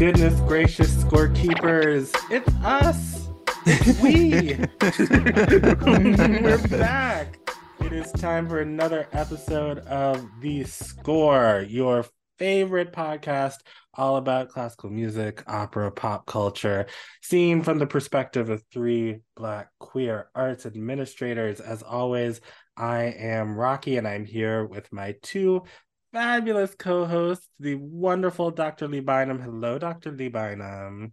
[0.00, 2.16] Goodness gracious, scorekeepers.
[2.30, 3.28] It's us.
[3.66, 4.56] It's we.
[6.40, 7.38] We're back.
[7.80, 12.06] It is time for another episode of The Score, your
[12.38, 13.56] favorite podcast
[13.92, 16.86] all about classical music, opera, pop culture,
[17.20, 21.60] seen from the perspective of three Black queer arts administrators.
[21.60, 22.40] As always,
[22.74, 25.64] I am Rocky and I'm here with my two
[26.12, 28.88] fabulous co-host, the wonderful Dr.
[28.88, 29.40] Lee Bynum.
[29.40, 30.10] Hello, Dr.
[30.12, 31.12] Lee Bynum.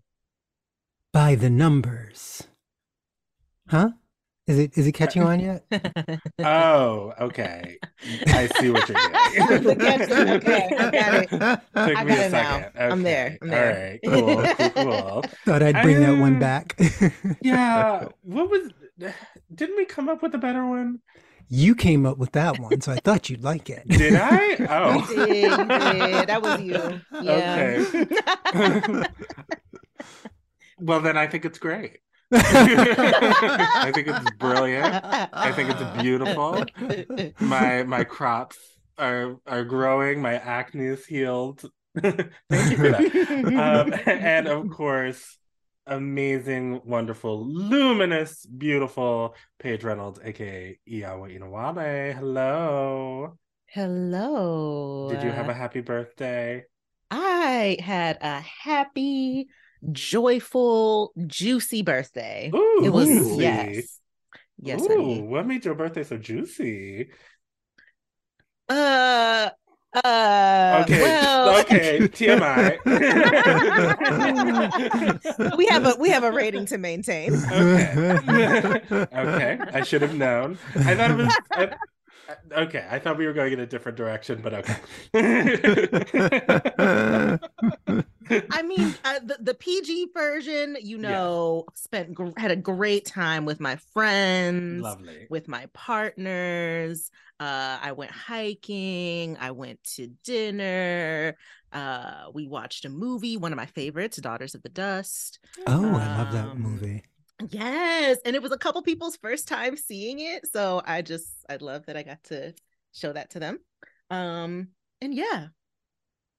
[1.11, 2.47] By the numbers.
[3.69, 3.91] Huh?
[4.47, 5.65] Is it is it catching on yet?
[6.39, 7.77] oh, okay.
[8.27, 8.97] I see what you're
[9.59, 9.81] doing.
[10.37, 11.29] okay, I got it.
[11.85, 12.63] Took I me got a it now.
[12.63, 12.71] second.
[12.77, 13.37] I'm there.
[13.41, 13.73] I'm there.
[13.75, 13.99] All right.
[14.05, 14.47] Cool.
[14.55, 14.69] Cool.
[14.69, 15.23] cool.
[15.45, 16.79] Thought I'd bring that one back.
[17.41, 18.05] Yeah.
[18.21, 18.71] What was?
[19.53, 21.01] Didn't we come up with a better one?
[21.49, 23.87] You came up with that one, so I thought you'd like it.
[23.87, 24.55] Did I?
[24.69, 25.07] Oh.
[25.09, 26.27] You did, you did.
[26.27, 27.01] That was you.
[27.21, 27.83] Yeah.
[27.87, 29.05] Okay.
[30.79, 31.99] well, then I think it's great.
[32.31, 34.99] I think it's brilliant.
[35.05, 36.65] I think it's beautiful.
[37.39, 38.57] My my crops
[38.97, 40.21] are are growing.
[40.21, 41.63] My acne is healed.
[42.01, 42.17] Thank
[42.51, 43.05] you for that.
[43.45, 45.37] Um, and of course,
[45.87, 52.13] amazing, wonderful, luminous, beautiful Paige Reynolds, aka Iyawo Inawale.
[52.13, 53.37] Hello.
[53.65, 55.09] Hello.
[55.09, 56.65] Did you have a happy birthday?
[57.09, 59.47] I had a happy,
[59.91, 62.51] joyful, juicy birthday.
[62.53, 63.41] Ooh, it was juicy.
[63.41, 63.99] yes.
[64.59, 67.11] Yes, Ooh, what made your birthday so juicy?
[68.67, 69.49] Uh
[70.03, 72.77] uh Okay, well okay, TMI.
[75.57, 77.33] we have a we have a rating to maintain.
[77.35, 79.59] okay, okay.
[79.73, 80.57] I should have known.
[80.75, 81.35] I thought it was.
[81.51, 81.69] I,
[82.63, 84.75] okay, I thought we were going in a different direction, but okay.
[88.51, 91.09] I mean, uh, the the PG version, you Yeah.
[91.11, 95.27] know, spent gr- had a great time with my friends, Lovely.
[95.29, 97.09] with my partners.
[97.39, 99.37] Uh, I went hiking.
[99.39, 101.35] I went to dinner.
[101.71, 105.39] Uh, we watched a movie, one of my favorites, Daughters of the Dust.
[105.67, 107.03] oh, I love that Um, movie.
[107.51, 111.57] Yes, and it was a couple people's first time seeing it, so I just I
[111.57, 112.53] love that I got to
[112.93, 113.59] show that to them.
[114.09, 114.69] Um,
[115.01, 115.47] and yeah,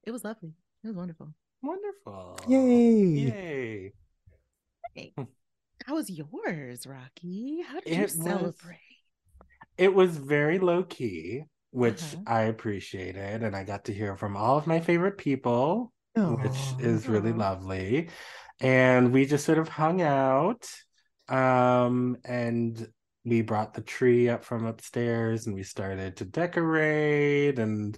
[0.05, 0.55] it was lovely.
[0.83, 1.33] It was wonderful.
[1.63, 2.39] Wonderful.
[2.49, 3.93] Yay.
[4.97, 5.15] Yay.
[5.87, 7.63] How was yours, Rocky?
[7.67, 8.79] How did you It was- celebrate?
[9.77, 12.23] It was very low key, which Uh-huh.
[12.27, 16.79] I appreciated, and I got to hear from all of my favorite people, which Aw.
[16.81, 17.37] is really Aw.
[17.37, 18.11] lovely.
[18.61, 20.69] And we just sort of hung out.
[21.29, 22.91] Um, and
[23.25, 27.59] we brought the tree up from upstairs and we started to decorate.
[27.61, 27.97] And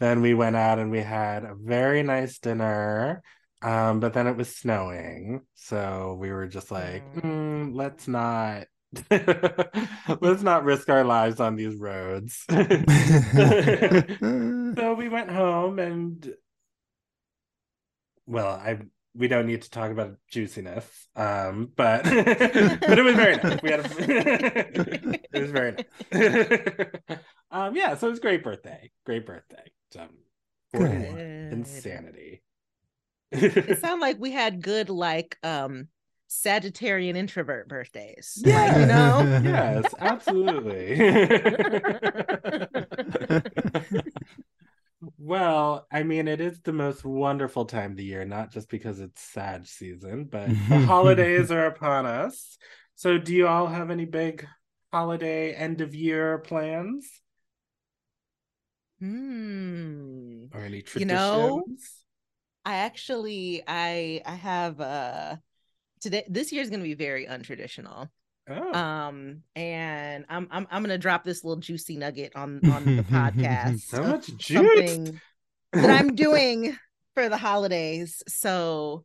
[0.00, 3.22] then we went out and we had a very nice dinner.
[3.62, 5.42] Um, but then it was snowing.
[5.54, 7.22] So we were just like, Mm.
[7.22, 8.66] "Mm, let's not
[10.20, 12.44] let's not risk our lives on these roads.
[14.76, 16.32] So we went home and
[18.26, 18.78] well, I
[19.14, 21.08] we don't need to talk about juiciness.
[21.16, 23.62] Um, but but it was very nice.
[23.62, 27.18] We had a, it was very nice.
[27.50, 28.90] um, yeah, so it was great birthday.
[29.04, 29.72] Great birthday.
[29.98, 30.08] Um,
[30.72, 31.14] 41.
[31.14, 31.52] Good.
[31.52, 32.42] Insanity.
[33.32, 35.88] It sounds like we had good like um
[36.30, 38.40] Sagittarian introvert birthdays.
[38.44, 38.66] Yeah.
[38.66, 39.40] Like, you know?
[39.50, 40.94] yes, absolutely.
[45.18, 49.00] well, I mean, it is the most wonderful time of the year, not just because
[49.00, 52.56] it's Sag season, but the holidays are upon us.
[52.94, 54.46] So, do you all have any big
[54.92, 57.19] holiday end of year plans
[59.00, 60.44] Hmm.
[60.54, 61.08] or any You traditions?
[61.10, 61.64] know,
[62.64, 65.36] I actually I I have uh
[66.00, 68.08] today this year is going to be very untraditional.
[68.48, 72.84] Oh, Um and I'm I'm I'm going to drop this little juicy nugget on on
[72.96, 73.80] the podcast.
[73.80, 75.10] so much juice.
[75.72, 76.76] that I'm doing
[77.14, 78.22] for the holidays.
[78.28, 79.04] So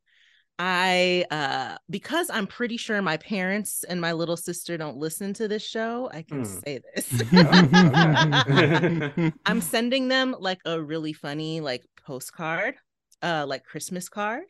[0.57, 5.47] I uh because I'm pretty sure my parents and my little sister don't listen to
[5.47, 6.45] this show, I can Hmm.
[6.45, 7.21] say this.
[9.45, 12.75] I'm sending them like a really funny like postcard,
[13.21, 14.43] uh like Christmas card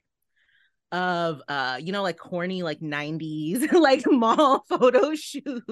[0.92, 5.64] of uh you know like corny like 90s like mall photo shoots.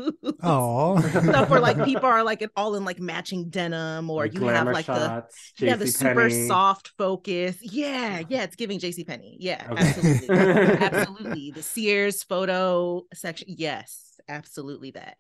[0.42, 1.00] Oh.
[1.02, 4.54] Stuff where like people are like all in like matching denim or Like you have
[4.66, 5.24] glamour like the
[5.60, 7.58] yeah, the super soft focus.
[7.62, 9.38] Yeah, yeah, it's giving JC Penney.
[9.40, 9.82] Yeah, Okay.
[9.82, 10.30] absolutely.
[10.30, 11.52] absolutely.
[11.52, 13.48] The Sears photo section.
[13.50, 15.18] Yes, absolutely that.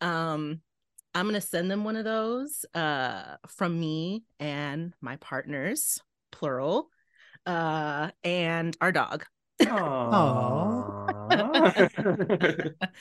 [0.00, 0.60] Um
[1.16, 6.00] I'm going to send them one of those uh from me and my partners,
[6.32, 6.88] plural.
[7.46, 9.26] Uh, and our dog.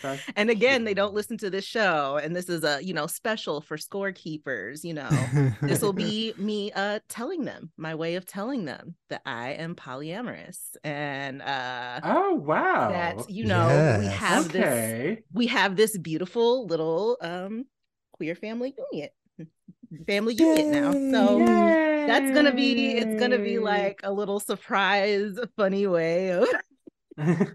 [0.02, 3.08] That's And again, they don't listen to this show, and this is a you know
[3.08, 4.84] special for scorekeepers.
[4.84, 5.34] You know,
[5.66, 9.76] this will be me uh telling them my way of telling them that I am
[9.76, 12.90] polyamorous, and uh Oh wow.
[12.90, 14.20] that you know we Yes.
[14.20, 14.94] have this
[15.34, 17.66] we have this beautiful little um
[18.14, 19.10] queer family union
[20.08, 21.40] family unit now so
[22.08, 26.48] that's gonna be it's gonna be like a little surprise funny way of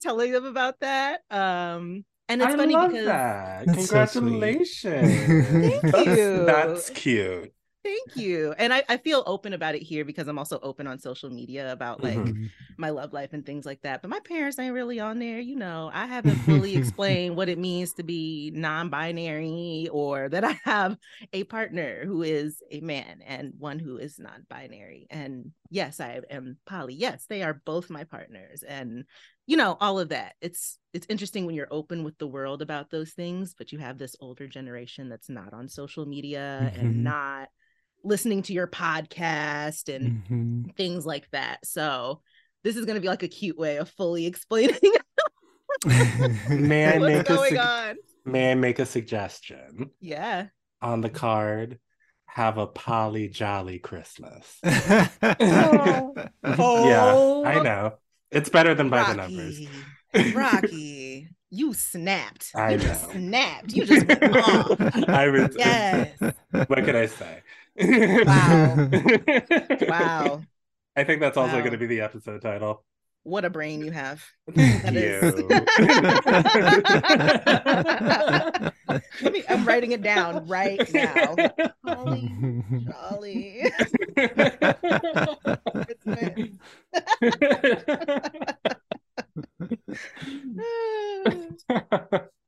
[0.00, 3.66] telling them about that um and it's I funny love because that.
[3.66, 4.20] That's so.
[4.20, 5.46] Congratulations.
[5.48, 6.44] Thank That's- you.
[6.44, 7.52] That's cute.
[7.86, 10.98] Thank you and I, I feel open about it here because i'm also open on
[10.98, 12.50] social media about like Mhm.
[12.78, 14.02] my love life and things like that.
[14.02, 15.40] But my parents ain't really on there.
[15.40, 20.44] You know, I haven't fully explained what it means to be non binary or that
[20.44, 20.98] I have
[21.32, 25.06] a partner who is a man and one who is non binary.
[25.10, 26.94] And yes, I am poly.
[26.94, 28.62] Yes, they are both my partners.
[28.62, 29.04] And
[29.46, 32.90] you know all of that it's it's interesting when you're open with the world about
[32.90, 36.80] those things but you have this older generation that's not on social media Mhm.
[36.80, 37.48] and not
[38.06, 40.76] listening to your podcast and Mhm.
[40.76, 41.58] things like that.
[41.66, 42.22] So
[42.64, 44.78] this is going to be like a cute way of fully explaining
[46.48, 47.96] May I what's make a going sug- on.
[48.24, 49.90] May I make a suggestion?
[50.00, 50.46] Yeah.
[50.82, 51.78] On the card,
[52.26, 54.58] have a poly jolly Christmas.
[56.58, 56.88] Oh.
[56.88, 57.94] Yeah, I know.
[58.30, 59.60] It's better than by the numbers.
[60.14, 62.50] Rocky, Rocky, you snapped.
[62.54, 63.12] I you just know.
[63.14, 63.72] snapped.
[63.72, 64.80] You just went off.
[65.08, 66.18] I was, Yes.
[66.50, 67.42] What can I say?
[67.78, 68.88] Wow.
[69.88, 70.42] Wow.
[70.96, 71.60] I think that's also Wow.
[71.60, 72.84] going to be the episode title.
[73.24, 74.24] What a brain you have.
[74.54, 75.20] Thank you.
[79.30, 81.34] Me, I'm writing it down right now.
[81.84, 82.30] Holly,
[82.86, 83.72] Jolly.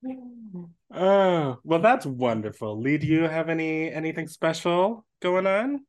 [0.90, 2.80] Oh well that's wonderful.
[2.80, 5.84] Lee do you have any anything special going on?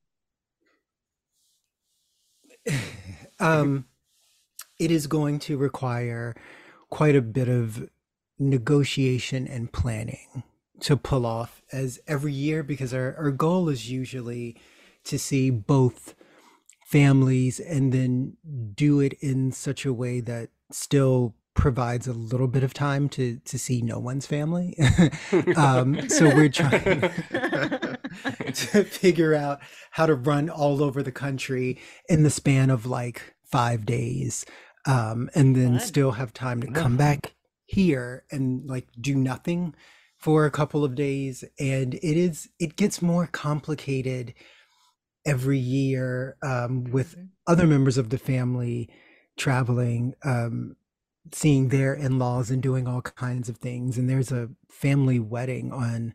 [3.41, 3.85] Um,
[4.79, 6.35] it is going to require
[6.89, 7.89] quite a bit of
[8.37, 10.43] negotiation and planning
[10.81, 14.57] to pull off as every year because our, our goal is usually
[15.03, 16.15] to see both
[16.85, 18.37] families and then
[18.75, 23.39] do it in such a way that still provides a little bit of time to
[23.43, 24.77] to see no one's family
[25.57, 27.01] um so we're trying
[28.53, 29.59] to figure out
[29.91, 31.77] how to run all over the country
[32.07, 34.45] in the span of like five days
[34.85, 35.87] um, and then Fun.
[35.87, 37.33] still have time to come back
[37.65, 39.75] here and like do nothing
[40.17, 44.33] for a couple of days and it is it gets more complicated
[45.25, 47.29] every year um, with Mhm.
[47.47, 48.89] other members of the family
[49.37, 50.75] traveling um,
[51.35, 56.13] seeing their in-laws and doing all kinds of things and there's a family wedding on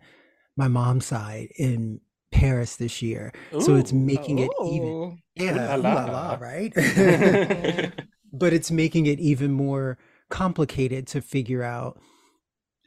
[0.57, 2.01] my mom's side in
[2.33, 3.97] Paris this year so it's Ooh.
[3.97, 5.17] making it even Oh.
[5.37, 6.05] yeah Ooh ooh la la.
[6.07, 6.73] la, right
[8.33, 9.99] but it's making it even more
[10.31, 12.01] complicated to figure out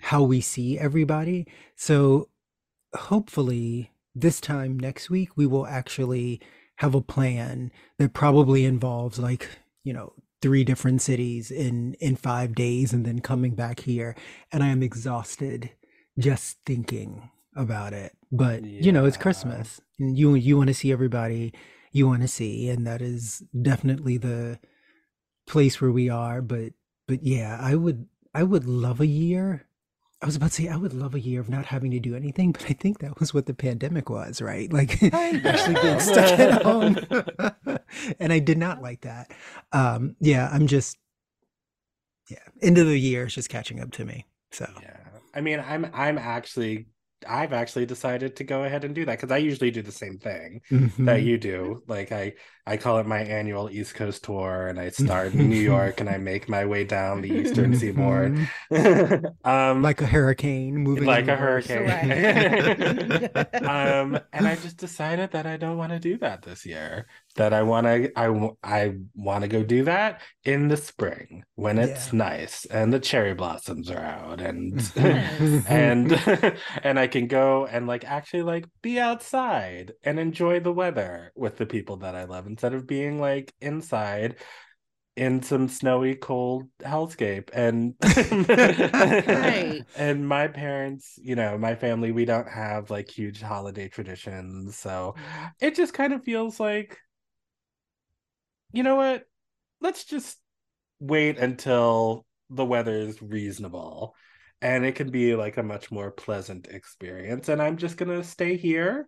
[0.01, 2.29] how we see everybody so
[2.95, 6.41] hopefully this time next week we will actually
[6.77, 9.47] have a plan that probably involves like
[9.83, 10.13] you know
[10.47, 14.15] three different cities in in 5 days and then coming back here
[14.51, 15.71] and i am exhausted
[16.17, 18.13] just thinking about it.
[18.31, 19.81] But you know it's christmas.
[19.99, 21.53] And you you want to see everybody
[21.91, 24.59] you want to see and that is definitely the
[25.47, 26.41] place where we are.
[26.41, 26.73] But
[27.07, 29.65] but yeah i would i would love a year.
[30.21, 32.15] I was about to say i would love a year of not having to do
[32.15, 34.71] anything but i think that was what the pandemic was right?
[34.71, 36.97] Like actually being stuck at home
[38.19, 39.31] and i did not like that.
[39.71, 40.97] Um yeah i'm just
[42.29, 44.67] yeah end of the year is just catching up to me so.
[44.81, 44.97] Yeah
[45.33, 46.87] i mean i'm i'm actually
[47.27, 50.17] i've actually decided to go ahead and do that because i usually do the same
[50.19, 50.61] thing
[51.05, 51.25] that Mhm.
[51.25, 52.33] you do like i
[52.67, 56.09] i call it my annual east coast tour and i start in new york and
[56.09, 58.33] i make my way down the eastern seaboard
[58.71, 59.33] Mhm.
[59.45, 61.67] um like a hurricane moving like a reverse.
[61.67, 63.29] hurricane
[63.65, 67.53] um and i just decided that i don't want to do that this year that
[67.53, 71.77] i want to i, w- I want to go do that in the spring when
[71.79, 72.17] it's Yeah.
[72.17, 74.79] nice and the cherry blossoms are out and
[75.67, 76.11] and
[76.83, 81.57] and i can go and like actually like be outside and enjoy the weather with
[81.57, 84.35] the people that i love instead of being like inside
[85.15, 87.95] in some snowy cold hellscape and
[89.27, 89.83] Right.
[89.95, 95.15] and my parents you know my family we don't have like huge holiday traditions so
[95.17, 95.45] mm-hmm.
[95.59, 96.99] it just kind of feels like
[98.71, 99.23] you know what?
[99.81, 100.37] Let's just
[100.99, 104.15] wait until the weather is reasonable
[104.61, 107.49] and it can be like a much more pleasant experience.
[107.49, 109.07] And I'm just gonna stay here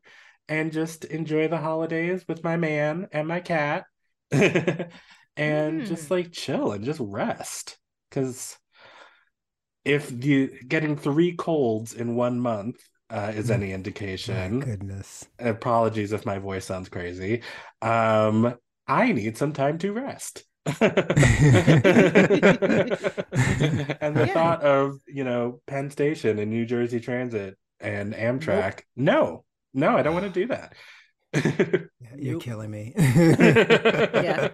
[0.50, 3.86] and just enjoy the holidays with my man and my cat
[4.32, 4.90] and
[5.38, 5.88] mm.
[5.88, 7.78] just like chill and just rest.
[8.12, 8.58] Cause
[9.86, 12.78] if the getting three colds in one month
[13.10, 13.56] uh, is mm.
[13.56, 14.60] any indication.
[14.60, 15.28] My goodness.
[15.40, 17.42] Apologies if my voice sounds crazy.
[17.82, 18.56] Um,
[18.88, 20.44] I need some time to rest.
[20.66, 20.88] and the
[24.28, 24.34] yeah.
[24.34, 28.96] thought of you know Penn Station and New Jersey Transit and Amtrak, nope.
[28.96, 30.74] no, no, I don't want to do that.
[31.32, 32.42] You're nope.
[32.42, 32.94] killing me.
[32.98, 34.48] yeah.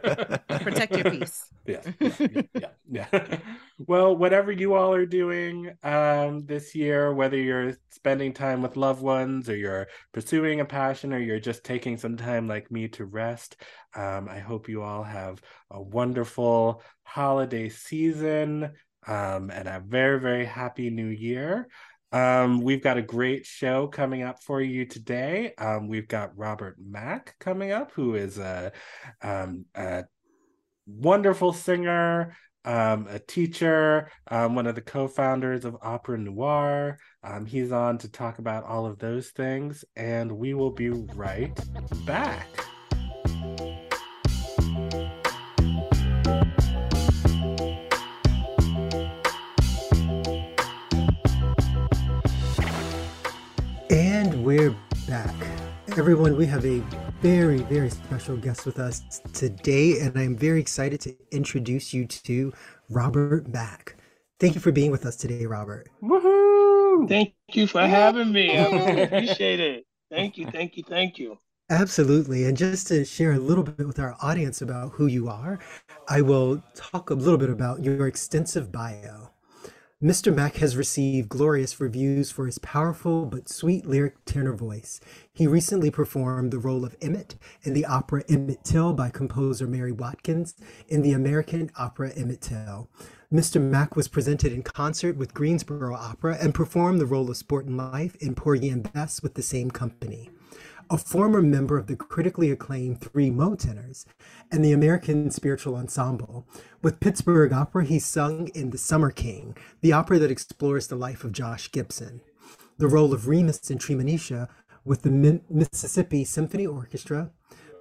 [0.59, 1.47] Protect your peace.
[1.65, 1.81] Yeah.
[1.99, 2.41] Yeah.
[2.53, 2.69] Yeah.
[2.91, 3.39] yeah.
[3.87, 9.01] well, whatever you all are doing um, this year, whether you're spending time with loved
[9.01, 13.05] ones or you're pursuing a passion or you're just taking some time like me to
[13.05, 13.55] rest,
[13.95, 15.41] um, I hope you all have
[15.71, 18.71] a wonderful holiday season
[19.07, 21.67] um, and a very, very happy new year.
[22.11, 25.53] Um, we've got a great show coming up for you today.
[25.57, 28.71] Um, we've got Robert Mack coming up, who is a,
[29.21, 30.05] um, a
[30.87, 36.97] wonderful singer, um, a teacher, um, one of the co-founders of Opera Noire.
[37.23, 41.57] Um, he's on to talk about all of those things, and we will be right
[42.05, 42.47] back.
[54.57, 54.75] We're
[55.09, 55.35] back.
[55.97, 56.79] Everyone, we have a
[57.21, 62.53] very, very special guest with us today, and I'm very excited to introduce you to
[62.89, 63.97] Robert Mack.
[64.39, 65.89] Thank you for being with us today, Robert.
[66.01, 67.09] Woohoo!
[67.09, 68.57] Thank you for having me.
[68.57, 69.85] I really appreciate it.
[70.09, 71.37] Thank you, thank you, thank you.
[71.69, 72.45] Absolutely.
[72.45, 75.59] And just to share a little bit with our audience about who you are,
[76.07, 79.31] I will talk a little bit about your extensive bio.
[80.03, 80.35] Mr.
[80.35, 84.99] Mack has received glorious reviews for his powerful but sweet lyric tenor voice.
[85.31, 89.93] He recently performed the role of Emmett in the opera Emmett Till by composer Mary
[89.93, 90.53] Watkins
[90.89, 92.89] in the American opera Emmett Till.
[93.31, 93.61] Mr.
[93.61, 98.17] Mack was presented in concert with Greensboro Opera and performed the role of Sportin' Life
[98.17, 100.29] in Porgy and Bess with the same company
[100.89, 104.05] a former member of the critically acclaimed Three Mo Tenors
[104.51, 106.47] and the American Spiritual Ensemble.
[106.81, 111.23] With Pittsburgh Opera, he sung in The Summer King, the opera that explores the life
[111.23, 112.21] of Josh Gibson.
[112.77, 114.47] The role of Remus in Treemonisha
[114.83, 117.31] with the Mississippi Symphony Orchestra,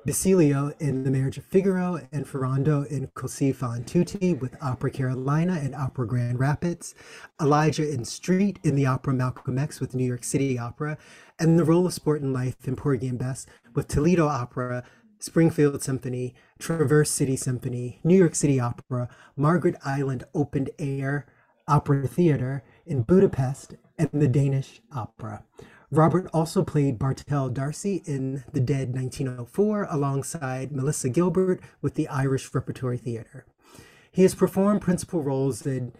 [0.04, 5.54] Basilio in The Marriage of Figaro, and Ferrando in Così fan tutte with Opera Carolina
[5.54, 6.94] and Opera Grand Rapids,
[7.40, 10.99] Elijah in Street in the opera Malcolm X with New York City Opera,
[11.38, 14.84] and the role of Sportin' Life in Porgy and Bess with Toledo Opera,
[15.20, 21.25] Springfield Symphony, Traverse City Symphony, New York City Opera, Margaret Island Open Air
[21.66, 25.44] Opera Theater in Budapest, and the Danish Opera.
[25.91, 32.53] Robert also played Bartell D'Arcy in The Dead 1904 alongside Melissa Gilbert with the Irish
[32.53, 33.47] Repertory Theatre.
[34.11, 35.93] He has performed principal roles in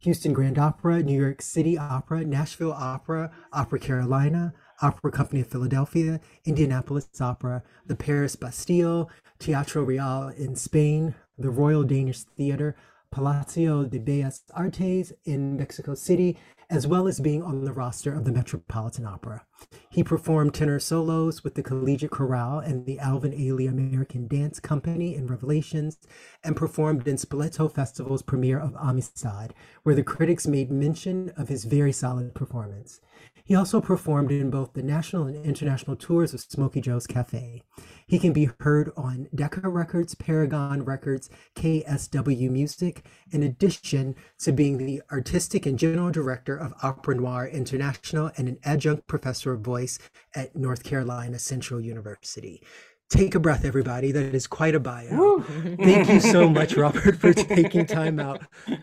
[0.00, 6.20] Houston Grand Opera, New York City Opera, Nashville Opera, Opera Carolina, Opera Company of Philadelphia,
[6.44, 9.08] Indianapolis Opera, the Paris Bastille,
[9.38, 12.74] Teatro Real in Spain, the Royal Danish Theatre,
[13.12, 16.36] Palacio de Bellas Artes in Mexico City,
[16.70, 19.44] as well as being on the roster of the Metropolitan Opera.
[19.90, 25.14] He performed tenor solos with the Collegiate Chorale and the Alvin Ailey American Dance Company
[25.14, 25.98] in Revelations,
[26.42, 29.52] and performed in Spoleto Festival's premiere of Amistad,
[29.82, 33.02] where the critics made mention of his very solid performance.
[33.44, 37.62] He also performed in both the national and international tours of Smokey Joe's Cafe.
[38.06, 44.78] He can be heard on Decca Records, Paragon Records, KSW Music, in addition to being
[44.78, 49.98] the artistic and general director of Opera Noire International and an adjunct professor of voice
[50.34, 52.62] at North Carolina Central University.
[53.12, 54.10] Take a breath, everybody.
[54.10, 55.40] That is quite a bio.
[55.40, 58.40] Thank you so much, Robert, for taking time out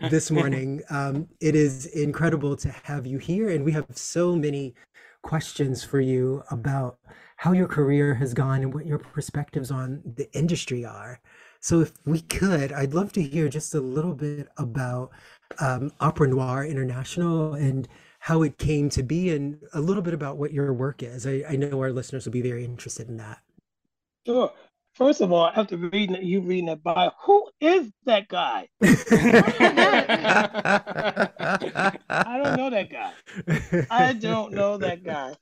[0.08, 0.82] this morning.
[0.88, 4.76] Um, it is incredible to have you here, and we have so many
[5.22, 6.98] questions for you about
[7.38, 11.18] how your career has gone and what your perspectives on the industry are.
[11.58, 15.10] So, if we could, I'd love to hear just a little bit about
[15.58, 17.88] um, Opera Noire International and
[18.20, 21.26] how it came to be, and a little bit about what your work is.
[21.26, 23.40] I, I know our listeners will be very interested in that.
[24.26, 24.52] Sure.
[24.94, 28.68] First of all, after reading that, you reading that bio, who is that guy?
[28.82, 28.90] I
[32.42, 33.12] don't know that guy.
[33.90, 35.34] I don't know that guy.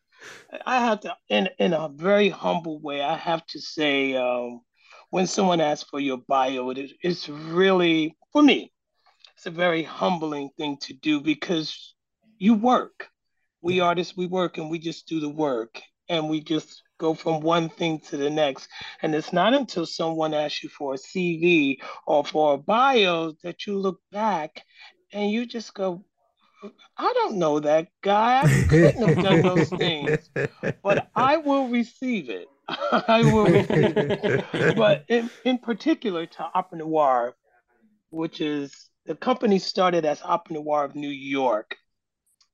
[0.67, 4.61] I have to, in in a very humble way, I have to say, um,
[5.11, 8.73] when someone asks for your bio, it, it's really, for me,
[9.35, 11.95] it's a very humbling thing to do because
[12.39, 13.09] you work.
[13.61, 17.41] We artists, we work and we just do the work and we just go from
[17.41, 18.69] one thing to the next.
[19.03, 23.67] And it's not until someone asks you for a CV or for a bio that
[23.67, 24.63] you look back
[25.13, 26.05] and you just go,
[26.97, 28.43] I don't know that guy.
[28.43, 30.29] I couldn't have done those things,
[30.83, 32.49] but I will receive it.
[32.69, 34.77] I will receive it.
[34.77, 37.37] But in, in particular to Opera Noire,
[38.11, 41.77] which is the company started as Opera Noire of New York.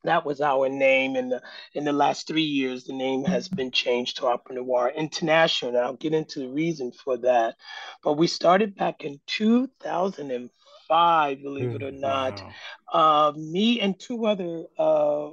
[0.04, 1.16] That was our name.
[1.16, 1.42] In the
[1.74, 5.70] in the last three years, the name has been changed to Opera Noire International.
[5.76, 7.56] And I'll get into the reason for that.
[8.02, 12.10] But we started back in 2005, believe it or Hmm, not.
[12.10, 12.56] Wow.
[12.92, 15.30] Uh, me and two other uh,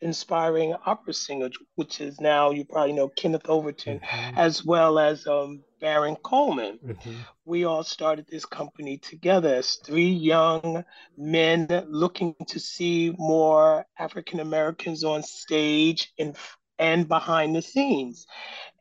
[0.00, 5.26] inspiring opera singers, which is now you probably know Kenneth Overton, Mhm, as well as
[5.26, 7.26] um, Baron Coleman mhm.
[7.44, 10.84] we all started this company together as three young
[11.16, 16.36] men looking to see more African Americans on stage and
[16.78, 18.26] and behind the scenes.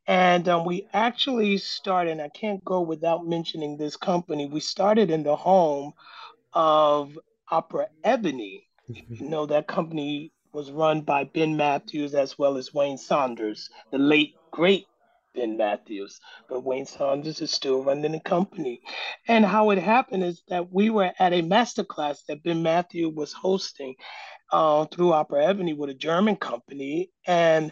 [0.07, 4.47] And um, we actually started, and I can't go without mentioning this company.
[4.47, 5.93] We started in the home
[6.53, 7.17] of
[7.51, 8.67] Opera Ebony.
[8.89, 9.19] Mhm.
[9.19, 13.99] You know, that company was run by Ben Matthews as well as Wayne Sanders, the
[13.99, 14.87] late, great
[15.35, 16.19] Ben Matthews.
[16.49, 18.81] But Wayne Sanders is still running the company.
[19.27, 23.13] And how it happened is that we were at a master class that Ben Matthews
[23.13, 23.93] was hosting
[24.51, 27.11] uh, through Opera Ebony with a German company.
[27.27, 27.71] And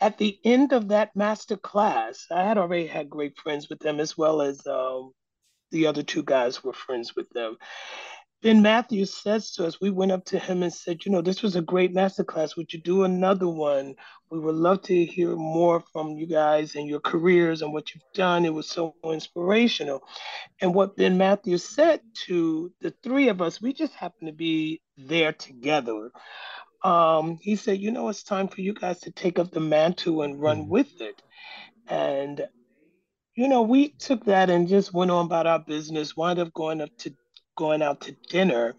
[0.00, 4.00] at the end of that master class, I had already had great friends with them
[4.00, 5.12] as well as um,
[5.70, 7.56] the other two guys were friends with them.
[8.44, 11.42] Ben Matthews says to us, we went up to him and said, you know, this
[11.42, 12.56] was a great masterclass.
[12.56, 13.96] Would you do another one?
[14.30, 18.04] We would love to hear more from you guys and your careers and what you've
[18.14, 18.46] done.
[18.46, 20.02] It was so inspirational.
[20.62, 24.82] And what Ben Matthews said to the three of us, we just happened to be
[24.98, 26.10] there together.
[26.84, 30.22] Um, he said, you know, it's time for you guys to take up the mantle
[30.22, 30.68] and run Mhm.
[30.68, 31.22] with it.
[31.88, 32.46] And
[33.36, 36.82] you know, we took that and just went on about our business, wound up going
[36.82, 37.14] up to
[37.56, 38.74] going out to dinner,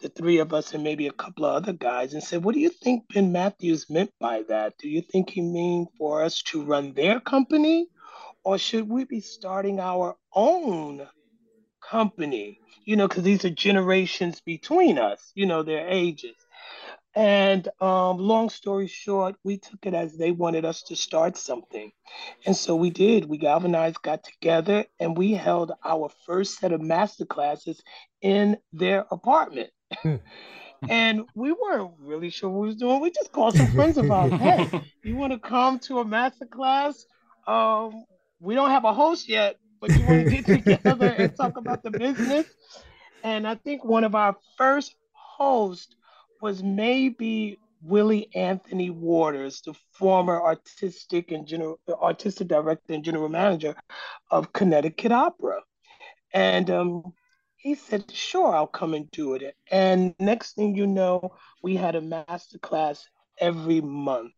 [0.00, 2.60] the three of us and maybe a couple of other guys, and said, What do
[2.60, 4.74] you think Ben Matthews meant by that?
[4.78, 7.88] Do you think he mean for us to run their company?
[8.44, 11.06] Or should we be starting our own
[11.82, 12.60] company?
[12.84, 16.36] You know, because these are generations between us, you know, their ages.
[17.14, 21.92] And um, long story short, we took it as they wanted us to start something.
[22.46, 23.26] And so we did.
[23.26, 27.82] We galvanized, got together, and we held our first set of master classes
[28.22, 29.70] in their apartment.
[30.02, 30.16] Hmm.
[30.88, 33.00] And we weren't really sure what we was doing.
[33.00, 34.32] We just called some friends of ours.
[34.40, 34.68] Hey,
[35.04, 37.06] you want to come to a master class?
[37.46, 38.04] Um,
[38.40, 40.44] we don't have a host yet, but you want to get
[40.82, 42.46] together and talk about the business?
[43.22, 45.94] And I think one of our first hosts
[46.42, 53.76] was maybe Willie Anthony Waters, the former artistic and general artistic director and general manager
[54.30, 55.62] of Connecticut Opera.
[56.34, 57.14] And um,
[57.56, 61.96] he said, "Sure, I'll come and do it." And next thing you know, we had
[61.96, 64.34] a master class every month,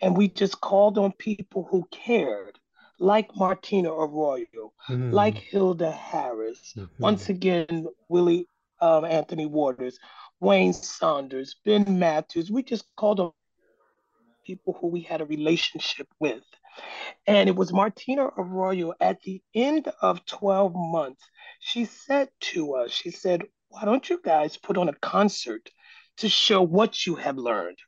[0.00, 2.58] and we just called on people who cared,
[2.98, 4.72] like Martina Arroyo,
[5.10, 5.38] like Mhm.
[5.38, 6.74] Hilda Harris.
[6.76, 6.88] Mhm.
[7.00, 8.48] Once again, Willie
[8.80, 9.98] um, Anthony Waters,
[10.44, 12.50] Wayne Sanders, Ben Matthews.
[12.50, 13.32] We just called on
[14.44, 16.42] people who we had a relationship with.
[17.26, 21.22] And it was Martina Arroyo at the end of 12 months.
[21.60, 25.70] She said to us, she said, why don't you guys put on a concert
[26.18, 27.78] to show what you have learned,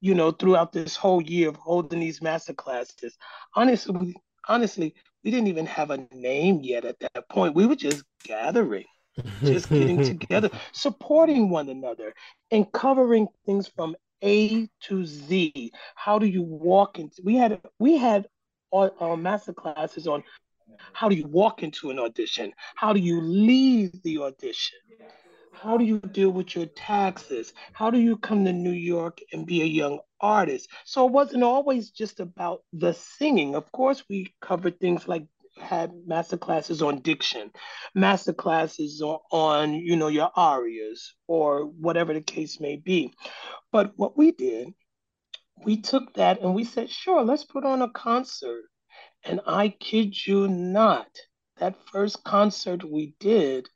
[0.00, 3.18] you know, throughout this whole year of holding these master classes?
[3.54, 4.16] Honestly,
[4.48, 7.54] honestly, we didn't even have a name yet at that point.
[7.54, 8.86] We were just gathering
[9.42, 12.14] just getting together, supporting one another,
[12.50, 15.72] and covering things from A to Z.
[15.94, 17.22] How do you walk into?
[17.24, 18.28] We had we had
[18.72, 20.22] our, our master classes on
[20.92, 22.52] how do you walk into an audition?
[22.74, 24.78] How do you leave the audition?
[25.52, 27.52] How do you deal with your taxes?
[27.72, 30.68] How do you come to New York and be a young artist?
[30.84, 33.54] So it wasn't always just about the singing.
[33.54, 35.26] Of course, we covered things like
[35.60, 37.50] had master classes on diction,
[37.94, 43.12] master classes on, on you know your arias or whatever the case may be.
[43.72, 44.68] But what we did,
[45.64, 48.64] we took that and we said, sure, let's put on a concert.
[49.24, 51.08] And I kid you not,
[51.58, 53.68] that first concert we did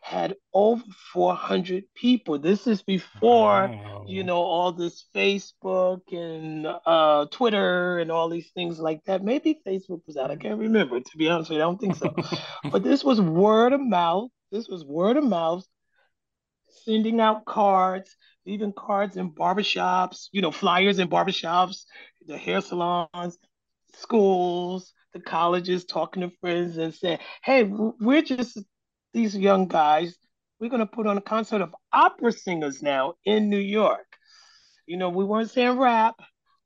[0.00, 2.38] had over 400 people.
[2.38, 4.04] This is before, wow.
[4.06, 9.22] you know, all this Facebook and uh, Twitter and all these things like that.
[9.22, 10.30] Maybe Facebook was out.
[10.30, 11.62] I can't remember, to be honest with you.
[11.62, 12.14] I don't think so.
[12.70, 14.30] but this was word of mouth.
[14.50, 15.64] This was word of mouth,
[16.84, 21.84] sending out cards, leaving cards in barbershops, you know, flyers in barbershops,
[22.26, 23.38] the hair salons,
[23.94, 28.58] schools, the colleges, talking to friends and saying, hey, we're just
[29.12, 30.16] these young guys.
[30.60, 34.06] We're going to put on a concert of opera singers now in New York.
[34.86, 36.16] You know, we weren't saying rap,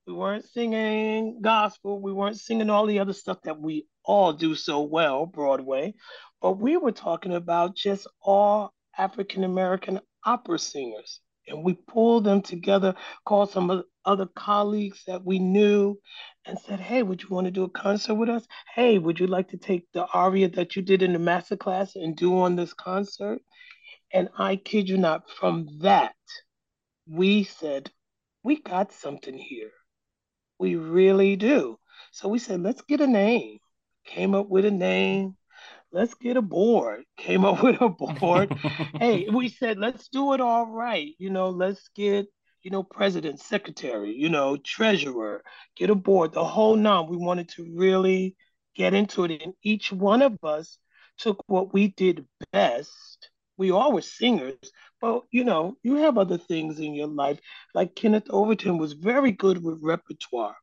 [0.06, 4.54] we weren't singing gospel, we weren't singing all the other stuff that we all do
[4.54, 5.94] so well, Broadway,
[6.40, 11.20] but we were talking about just all African American opera singers.
[11.48, 15.98] And we pulled them together, called some other colleagues that we knew,
[16.44, 18.46] and said, Hey, would you want to do a concert with us?
[18.74, 21.96] Hey, would you like to take the aria that you did in the master class
[21.96, 23.40] and do on this concert?
[24.12, 26.14] And I kid you not, from that,
[27.08, 27.90] we said,
[28.42, 29.72] We got something here.
[30.58, 31.78] We really do.
[32.12, 33.58] So we said, Let's get a name.
[34.06, 35.36] Came up with a name
[35.92, 37.04] let's get a board.
[37.16, 38.54] Came up with a board.
[39.00, 41.12] hey, we said, let's do it all right.
[41.18, 42.26] You know, let's get,
[42.66, 45.44] you know, president, secretary, you know, treasurer,
[45.76, 47.06] get a board, the whole nine.
[47.08, 48.34] We wanted to really
[48.74, 49.40] get into it.
[49.40, 50.76] And each one of us
[51.16, 53.30] took what we did best.
[53.56, 54.56] We all were singers,
[55.00, 57.38] but you know, you have other things in your life.
[57.72, 60.56] Like Kenneth Overton was very good with repertoire.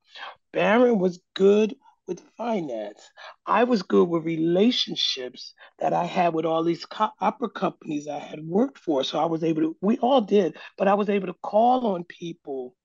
[0.52, 1.74] Baron was good
[2.08, 3.02] with finance.
[3.46, 8.20] I was good with relationships that I had with all these co- opera companies I
[8.20, 9.04] had worked for.
[9.04, 12.04] So I was able to, we all did, but I was able to call on
[12.06, 12.76] people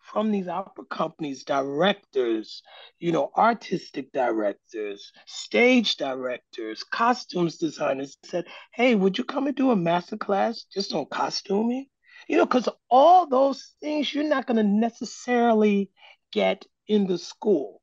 [0.00, 2.62] from these opera companies, directors,
[2.98, 9.70] you know, artistic directors, stage directors, costumes designers said, Hey, would you come and do
[9.70, 11.86] a master class just on costuming?
[12.28, 15.90] You know, because all those things you're not going to necessarily
[16.32, 17.77] get in the school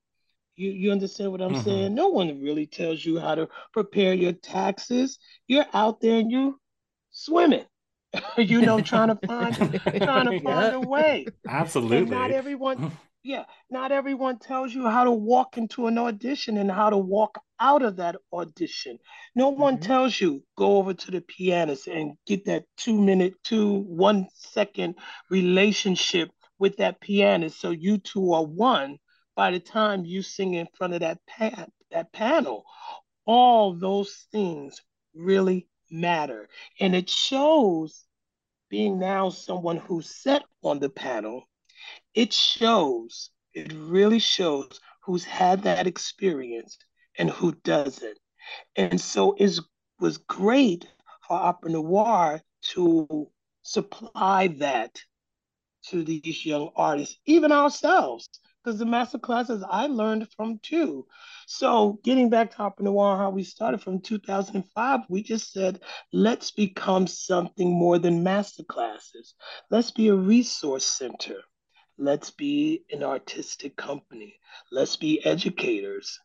[0.56, 1.64] you, you understand what I'm mm-hmm.
[1.64, 1.96] saying?
[1.96, 5.20] No one really tells you how to prepare your taxes.
[5.48, 6.60] You're out there and you
[7.12, 7.66] swimming.
[8.38, 11.26] you know, trying to find trying to find a way.
[11.48, 11.98] Absolutely.
[11.98, 12.92] And not everyone
[13.24, 17.42] yeah, not everyone tells you how to walk into an audition and how to walk
[17.60, 19.00] out of that audition.
[19.36, 19.86] No one mm-hmm.
[19.86, 24.96] tells you go over to the pianist and get that two minute, two, one second
[25.30, 28.98] relationship with that pianist so you two are one
[29.36, 32.66] by the time you sing in front of that pa- that panel,
[33.26, 34.82] all those things
[35.14, 36.50] really matter.
[36.80, 38.06] And it shows
[38.70, 41.48] being now someone who's set on the panel,
[42.14, 46.78] it shows, it really shows who's had that experience
[47.18, 48.18] and who doesn't.
[48.76, 49.60] And so it
[50.00, 50.88] was great
[51.28, 52.42] for Opera Noire
[52.74, 53.30] to
[53.62, 55.00] supply that
[55.90, 58.28] to these young artists, even ourselves
[58.66, 61.06] because the master classes I learned from too.
[61.46, 66.50] So getting back to Opera Noire, how we started from 2005, we just said, let's
[66.50, 69.36] become something more than master classes.
[69.70, 71.42] Let's be a resource center.
[72.00, 74.40] Let's be an artistic company.
[74.72, 76.20] Let's be educators.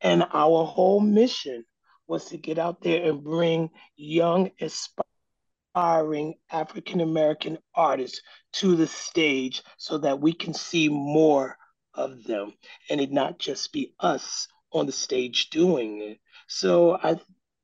[0.00, 1.64] And our whole mission
[2.08, 8.20] was to get out there and bring young, aspiring African American artists
[8.54, 11.56] to the stage so that we can see more
[11.94, 12.52] of them
[12.90, 16.18] and it not just be us on the stage doing it.
[16.46, 17.16] So I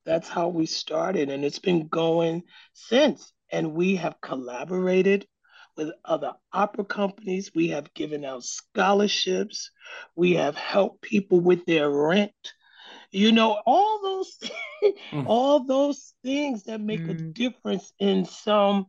[0.04, 3.32] that's how we started and it's been going since.
[3.52, 5.26] And we have collaborated
[5.76, 7.50] with other opera companies.
[7.54, 9.70] We have given out scholarships.
[10.14, 12.32] We have helped people with their rent.
[13.10, 14.38] You know, all those
[15.12, 15.26] mm.
[15.26, 17.10] all those things that make mm.
[17.10, 18.86] a difference in some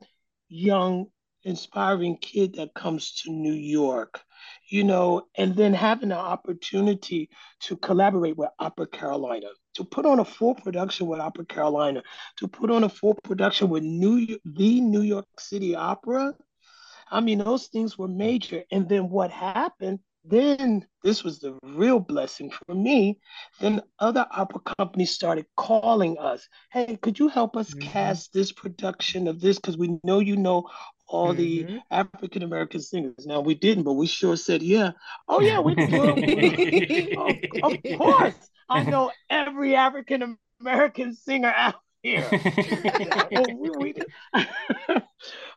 [0.48, 1.08] young
[1.44, 4.22] inspiring kid that comes to New York
[4.70, 7.30] you know, and then having an opportunity
[7.62, 12.04] to collaborate with Opera Carolina, to put on a full production with Opera Carolina,
[12.38, 16.34] to put on a full production with New the New York City Opera.
[17.10, 18.64] I mean, those things were major.
[18.72, 23.20] And then what happened then this was the real blessing for me.
[23.60, 26.48] Then other opera companies started calling us.
[26.72, 27.90] Hey, could you help us mm-hmm.
[27.90, 29.58] cast this production of this?
[29.58, 30.70] Because we know you know
[31.12, 31.74] all mm-hmm.
[31.74, 33.26] the African American singers.
[33.26, 34.92] Now we didn't, but we sure said, yeah.
[35.28, 37.18] Oh yeah, we it.
[37.64, 42.28] of, of course, I know every African American singer out here.
[43.60, 43.94] we, we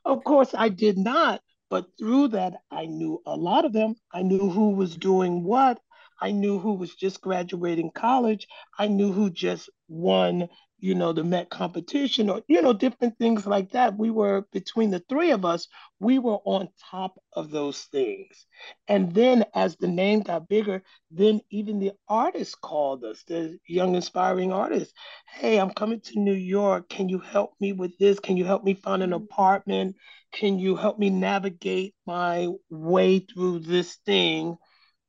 [0.04, 1.40] of course, I did not.
[1.70, 3.94] But through that, I knew a lot of them.
[4.12, 5.80] I knew who was doing what.
[6.20, 8.46] I knew who was just graduating college.
[8.78, 10.48] I knew who just won,
[10.84, 13.96] you know, the Met competition or, you know, different things like that.
[13.96, 15.66] We were, between the three of us,
[15.98, 18.44] we were on top of those things.
[18.86, 23.94] And then as the name got bigger, then even the artists called us, the young
[23.94, 24.92] inspiring artists.
[25.26, 26.90] Hey, I'm coming to New York.
[26.90, 28.20] Can you help me with this?
[28.20, 29.24] Can you help me find an mm-hmm.
[29.24, 29.96] apartment?
[30.32, 34.58] Can you help me navigate my way through this thing?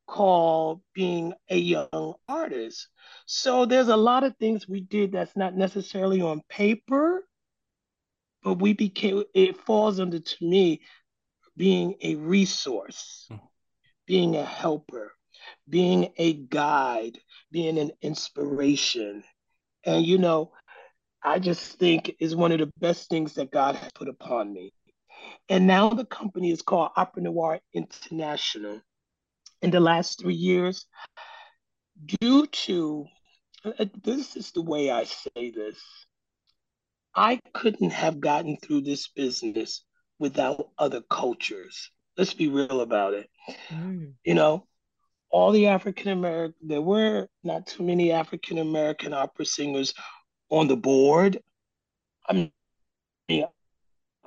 [0.08, 2.88] Called being a young artist.
[3.26, 7.28] So there's a lot of things we did that's not necessarily on paper,
[8.44, 10.82] but we became, it falls under to me
[11.58, 13.38] being a resource, hmm.
[14.06, 15.14] being a helper,
[15.68, 17.18] being a guide,
[17.52, 19.24] being an inspiration.
[19.84, 20.52] And, you know,
[21.24, 24.72] I just think is one of the best things that God has put upon me.
[25.50, 28.82] And now the company is called Opera Noire International
[29.62, 30.86] in the last three years
[32.22, 33.06] due to
[33.66, 35.82] uh, this is the way I say this.
[37.16, 39.84] I couldn't have gotten through this business
[40.20, 41.90] without other cultures.
[42.18, 43.30] Let's be real about it.
[43.70, 44.14] Mm.
[44.24, 44.68] You know,
[45.30, 49.94] all the African American, there were not too many African American opera singers
[50.50, 51.40] on the board.
[52.28, 52.52] I
[53.30, 53.46] mean,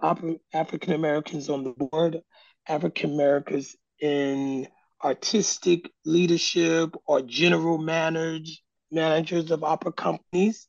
[0.03, 2.21] opera, African Americans on the board,
[2.67, 4.69] African Americans in
[5.03, 10.67] artistic leadership or general managers managers of opera companies.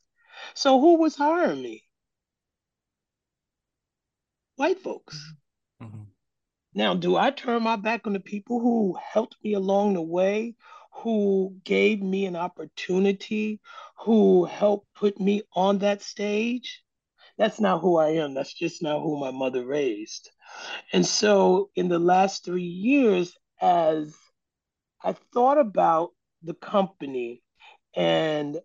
[0.54, 1.84] So who was hiring me?
[4.56, 5.34] White folks.
[5.82, 6.04] Mm-hmm.
[6.74, 10.56] Now, do I turn my back on the people who helped me along the way,
[10.92, 13.60] who gave me an opportunity,
[14.00, 16.84] who helped put me on that stage?
[17.38, 18.34] That's not who I am.
[18.34, 20.30] That's just not who my mother raised.
[20.92, 24.16] And so, in the last three years, as
[25.04, 26.12] I thought about
[26.44, 27.42] the company
[27.96, 28.60] and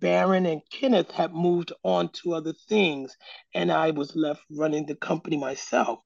[0.00, 3.16] Baron and Kenneth had moved on to other things,
[3.54, 5.98] and I was left running the company myself.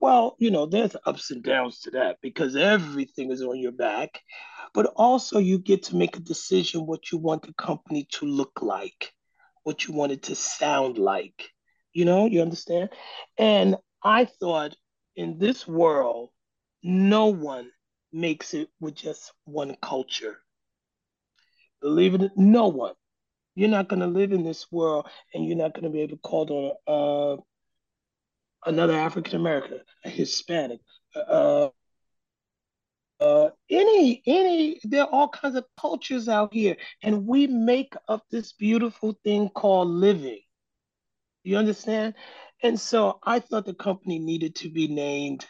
[0.00, 4.20] Well, you know, there's ups and downs to that because everything is on your back,
[4.72, 8.62] but also you get to make a decision what you want the company to look
[8.62, 9.12] like,
[9.64, 11.50] what you want it to sound like.
[11.92, 12.90] You know, you understand?
[13.36, 14.76] And I thought
[15.16, 16.30] in this world,
[16.82, 17.70] no one
[18.14, 20.38] makes it with just one culture.
[21.82, 22.94] Believe it, no one.
[23.54, 26.16] You're not going to live in this world and you're not going to be able
[26.16, 30.80] to call on uh, another African American, a Hispanic,
[31.14, 31.68] uh,
[33.20, 38.24] uh, any, any, there are all kinds of cultures out here, and we make up
[38.30, 40.40] this beautiful thing called living.
[41.44, 42.14] You understand?
[42.62, 45.46] And so I thought the company needed to be named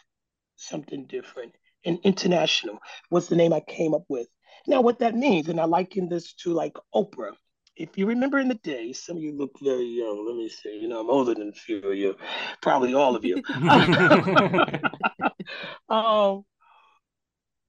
[0.57, 1.53] something different
[1.85, 4.27] and international was the name I came up with.
[4.67, 7.33] Now, what that means, and I liken this to like Oprah.
[7.75, 10.25] If you remember in the day, some of you look very young.
[10.25, 10.79] Let me see.
[10.81, 12.15] You know, I'm older than a few of you,
[12.61, 13.43] probably all of you.
[15.89, 16.45] um,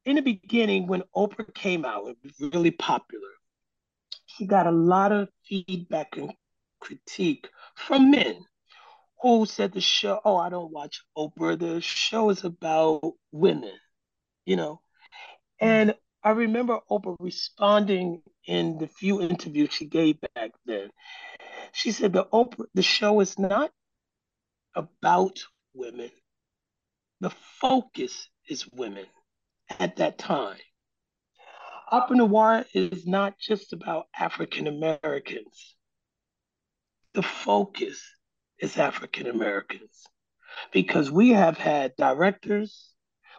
[0.04, 3.28] in the beginning, when Oprah came out, it was really popular.
[4.26, 6.32] She got a lot of feedback and
[6.80, 8.44] critique from men
[9.20, 11.58] who said the show, oh, I don't watch Oprah.
[11.58, 13.72] The show is about women
[14.46, 14.80] you know.
[15.62, 15.66] Mm.
[15.66, 20.90] And I remember Oprah responding in the few interviews she gave back then.
[21.72, 23.70] She said the Oprah the show is not
[24.74, 26.10] about women.
[27.20, 27.30] The
[27.60, 29.06] focus is women
[29.78, 30.58] at that time.
[31.90, 35.76] Opera Noire is not just about African Americans.
[37.14, 38.02] The focus
[38.58, 40.04] is African Americans
[40.72, 42.90] because we have had directors,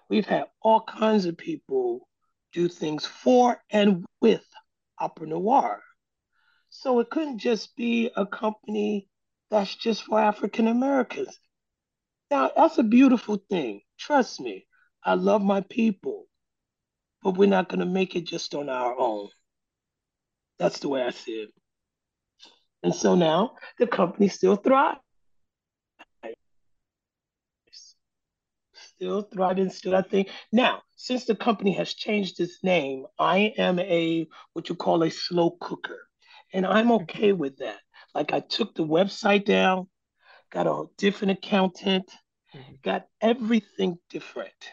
[0.09, 2.07] We've had all kinds of people
[2.53, 4.45] do things for and with
[4.99, 5.81] Opera Noire.
[6.69, 9.07] So it couldn't just be a company
[9.49, 11.37] that's just for African Americans.
[12.29, 13.81] Now, that's a beautiful thing.
[13.97, 14.65] Trust me,
[15.03, 16.27] I love my people,
[17.23, 19.29] but we're not going to make it just on our own.
[20.59, 21.49] That's the way I see it.
[22.83, 24.99] And so now the company still thrives.
[28.97, 30.29] Still thriving, still I think.
[30.51, 35.09] Now, since the company has changed its name, I am a what you call a
[35.09, 36.07] slow cooker.
[36.53, 37.77] And I'm okay with that.
[38.15, 39.87] Like I took the website down,
[40.51, 42.09] got a different accountant,
[42.55, 42.73] mm-hmm.
[42.83, 44.71] got everything different.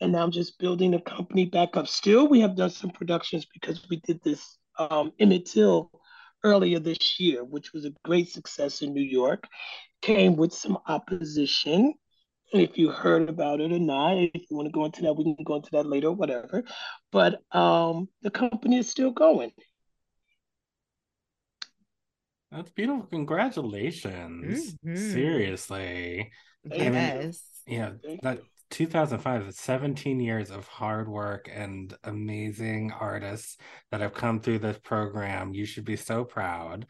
[0.00, 1.86] And now I'm just building the company back up.
[1.86, 5.90] Still, we have done some productions because we did this um, Emmett Till
[6.42, 9.46] earlier this year, which was a great success in New York.
[10.00, 11.94] Came with some opposition,
[12.52, 14.16] if you heard about it or not.
[14.18, 16.64] If you want to go into that, we can go into that later, whatever.
[17.10, 19.52] But um, the company is still going.
[22.50, 23.06] That's beautiful.
[23.06, 24.74] Congratulations.
[24.84, 24.98] Mhm.
[24.98, 26.30] Seriously.
[26.68, 26.92] Thank you.
[26.92, 27.42] Yes.
[27.66, 33.56] Yeah, that 2005, it's 17 years of hard work and amazing artists
[33.90, 35.54] that have come through this program.
[35.54, 36.86] You should be so proud.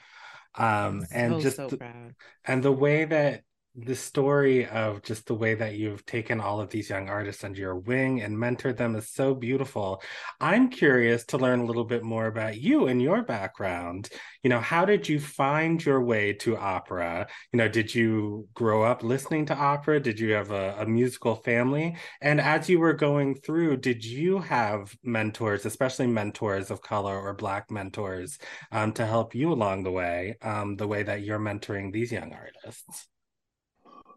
[0.55, 2.15] Um, and just so proud.
[2.45, 3.43] and the way that
[3.75, 7.59] the story of just the way that you've taken all of these young artists under
[7.59, 10.03] your wing and mentored them is so beautiful.
[10.41, 14.11] I'm curious to learn a little bit more about you and your background.
[14.43, 17.27] You know, how did you find your way to opera?
[17.53, 20.01] You know, did you grow up listening to opera?
[20.01, 21.97] Did you have a, a musical family?
[22.21, 27.33] And as you were going through, did you have mentors, especially mentors of color or
[27.33, 28.39] Black mentors,
[28.71, 32.35] um, to help you along the way, um, the way that you're mentoring these young
[32.35, 33.09] artists?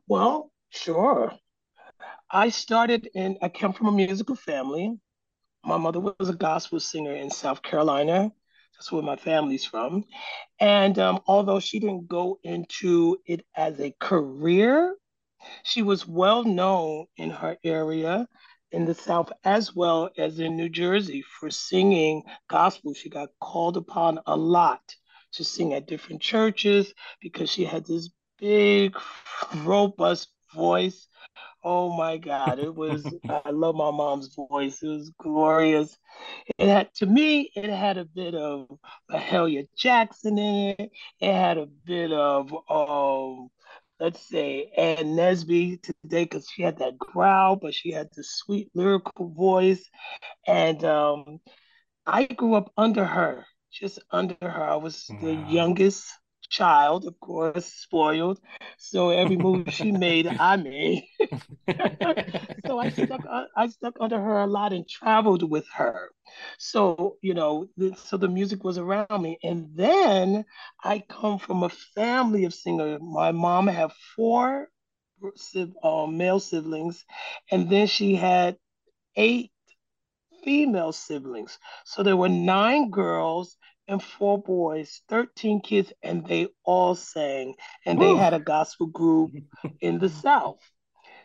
[0.08, 1.34] Well, sure.
[2.30, 4.98] I started in, I come from a musical family.
[5.64, 8.32] My mother was a gospel singer in South Carolina.
[8.78, 10.06] That's where my family's from.
[10.60, 14.96] And um, although she didn't go into it as a career,
[15.64, 18.28] she was well known in her area
[18.72, 22.94] in the South as well as in New Jersey for singing gospel.
[22.94, 24.96] She got called upon a lot
[25.34, 28.10] to sing at different churches because she had this
[28.40, 28.96] big,
[29.64, 31.08] robust voice.
[31.64, 34.84] Oh my God, it was, I love my mom's voice.
[34.84, 35.98] It was glorious.
[36.58, 38.68] It had, to me, it had a bit of
[39.12, 40.92] Mahalia Jackson in it.
[41.20, 43.50] It had a bit of, um,
[44.00, 48.70] let's say, Ann Nesby today because she had that growl, but she had the sweet
[48.76, 49.84] lyrical voice.
[50.46, 51.40] And um,
[52.06, 54.64] I grew up under her, just under her.
[54.64, 56.06] I was the youngest
[56.56, 58.40] child, of course, spoiled.
[58.78, 61.04] So every move she made, I made.
[62.66, 63.24] so I stuck
[63.56, 66.10] I stuck under her a lot and traveled with her.
[66.58, 69.38] So, you know, the, so the music was around me.
[69.44, 70.46] And then
[70.84, 73.00] I come from a family of singers.
[73.02, 74.70] My mom had four
[75.84, 77.06] uh, male siblings,
[77.52, 78.58] and then she had
[79.16, 79.52] eight
[80.44, 81.58] female siblings.
[81.86, 83.58] So there were nine girls
[83.88, 87.56] and four boys, 13 kids, and they all sang.
[87.86, 88.16] And they Whew.
[88.16, 89.32] had a gospel group
[89.82, 90.60] in the South.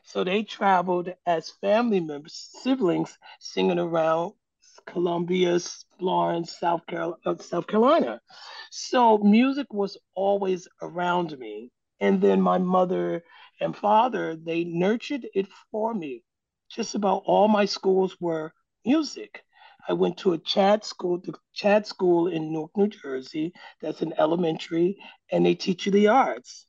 [0.05, 4.33] So they traveled as family members, siblings, singing around
[4.87, 5.59] Columbia,
[5.99, 8.21] Florence, South, uh, South Carolina.
[8.71, 11.71] So music was always around me.
[12.01, 13.25] And then my mother
[13.61, 16.23] and father, they nurtured it for me.
[16.71, 18.53] Just about all my schools were
[18.85, 19.45] music.
[19.91, 23.53] I went to a Chad school, the Chad school in Newark, New Jersey.
[23.83, 24.97] That's an elementary,
[25.33, 26.69] and they teach you the arts.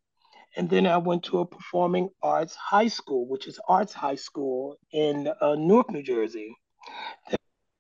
[0.58, 4.78] And then I went to a performing arts high school, which is Arts High School
[4.92, 6.56] in uh, Newark, New Jersey.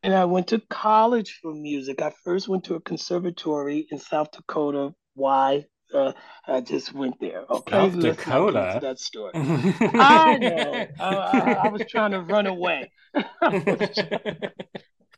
[0.03, 2.03] And I went to college for music.
[2.03, 4.93] I first went to a conservatory in South Dakota.
[5.15, 5.65] Why?
[5.91, 6.13] Uh,
[6.47, 7.45] I just went there.
[7.49, 8.79] Okay, South Let's Dakota?
[8.79, 9.31] that story.
[9.35, 10.87] I know.
[10.99, 12.91] I, I, I was trying to run away.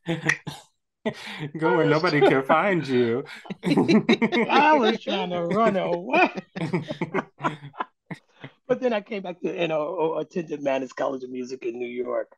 [1.57, 3.25] Go where nobody can find you.
[3.63, 6.31] I was trying to run away.
[8.67, 11.77] But then I came back to, you know, oh, attended Mannes College of Music in
[11.77, 12.35] New York.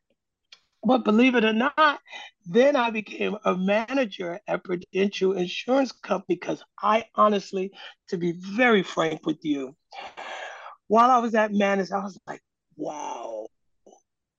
[0.83, 2.01] But believe it or not,
[2.45, 7.71] then I became a manager at Prudential Insurance Company because I honestly,
[8.09, 9.75] to be very frank with you,
[10.87, 12.41] while I was at Mannes, I was like,
[12.75, 13.47] wow,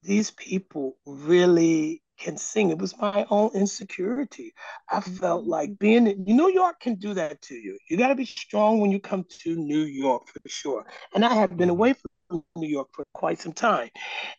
[0.03, 2.71] these people really can sing.
[2.71, 4.55] It was my own insecurity.
[4.91, 7.79] I felt like being in New York can do that to you.
[7.89, 10.87] You got to be strong when you come to New York for sure.
[11.15, 11.95] And I have been away
[12.29, 13.91] from New York for quite some time.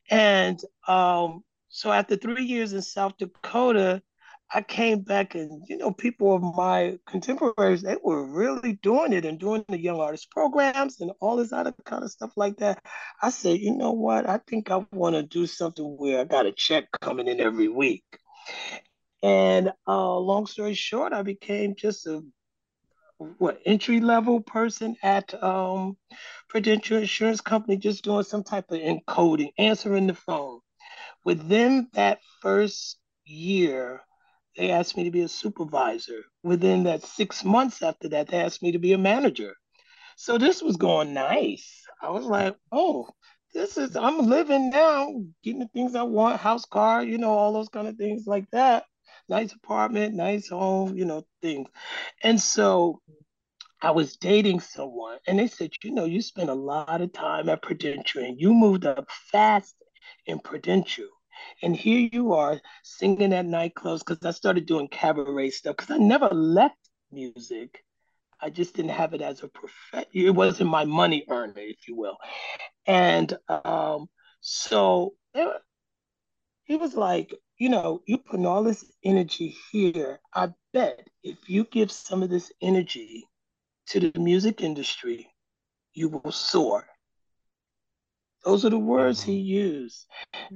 [0.09, 4.01] And um, so after three years in South Dakota,
[4.53, 9.25] I came back and, you know, people of my contemporaries, they were really doing it
[9.25, 12.81] and doing the young artist programs and all this other kind of stuff like that.
[13.21, 14.27] I said, you know what?
[14.27, 17.67] I think I want to do something where I got a check coming in every
[17.67, 18.05] week.
[19.21, 22.21] And uh, long story short, I became just a
[23.39, 25.97] what entry level person at um,
[26.47, 30.59] Prudential Insurance Company, just doing some type of encoding, answering the phone.
[31.25, 34.01] Within that first year,
[34.57, 36.23] they asked me to be a supervisor.
[36.43, 39.53] Within that six months after that, they asked me to be a manager.
[40.17, 41.83] So this was going nice.
[42.01, 43.07] I was like, oh,
[43.53, 47.53] this is, I'm living now, getting the things I want, house, car, you know, all
[47.53, 48.85] those kind of things like that.
[49.29, 51.67] Nice apartment, nice home, you know, things.
[52.23, 53.01] And so
[53.81, 57.47] I was dating someone, and they said, you know, you spent a lot of time
[57.49, 59.75] at Prudential and you moved up fast
[60.25, 61.07] in Prudential.
[61.61, 65.97] And here you are singing at nightclubs because I started doing cabaret stuff because I
[65.97, 66.77] never left
[67.11, 67.83] music.
[68.39, 70.09] I just didn't have it as a profession.
[70.13, 72.17] It wasn't my money earner, if you will.
[72.85, 74.07] And um,
[74.41, 75.47] so it,
[76.65, 80.19] he was like, you know, you're putting all this energy here.
[80.33, 83.27] I bet if you give some of this energy
[83.88, 85.27] to the music industry,
[85.93, 86.85] you will soar.
[88.45, 89.47] Those are the words he mm-hmm.
[89.47, 90.05] used.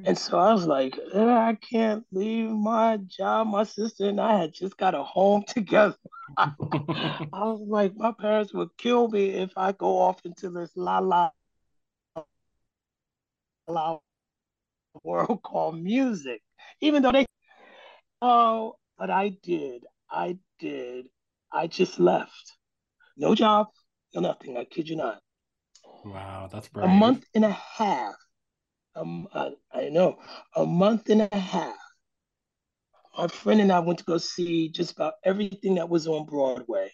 [0.05, 3.47] And so I was like, I can't leave my job.
[3.47, 5.95] My sister and I had just got a home together.
[6.37, 6.53] I
[7.31, 11.31] was like, my parents would kill me if I go off into this la la
[13.67, 13.99] la
[15.03, 16.41] world called music.
[16.79, 17.25] Even though they
[18.21, 19.83] oh, but I did.
[20.09, 21.07] I did.
[21.51, 22.57] I just left.
[23.17, 23.67] No job,
[24.13, 24.57] no nothing.
[24.57, 25.19] I kid you not.
[26.05, 26.89] Wow, that's brave.
[26.89, 28.15] A month and a half.
[28.95, 30.19] Um, I, I know.
[30.55, 31.75] A month and a half.
[33.17, 36.91] My friend and I went to go see just about everything that was on Broadway.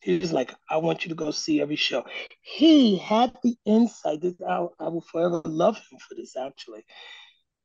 [0.00, 2.04] He was like, I want you to go see every show.
[2.40, 4.20] He had the insight.
[4.20, 6.84] This, I, I will forever love him for this, actually.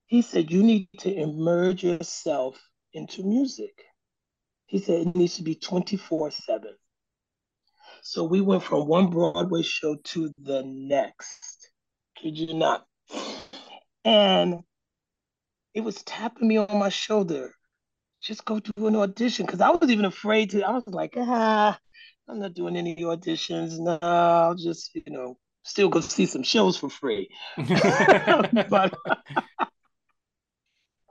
[0.05, 2.61] He said, You need to immerse yourself
[2.93, 3.73] into music.
[4.65, 6.75] He said, It needs to be 24 7.
[8.07, 11.71] So we went from one Broadway show to the next.
[12.21, 12.85] Could you not?
[14.05, 14.59] And
[15.73, 17.55] it was tapping me on my shoulder.
[18.21, 19.47] Just go do an audition.
[19.47, 21.79] Cause I was even afraid to, I was like, ah,
[22.29, 23.79] I'm not doing any auditions.
[23.79, 27.27] No, I'll just, you know, still go see some shows for free.
[27.57, 28.93] but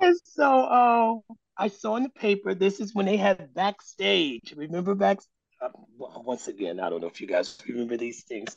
[0.00, 4.54] and so uh, I saw in the paper, this is when they had backstage.
[4.56, 5.28] Remember backstage?
[5.60, 8.56] Uh, once again, I don't know if you guys remember these things,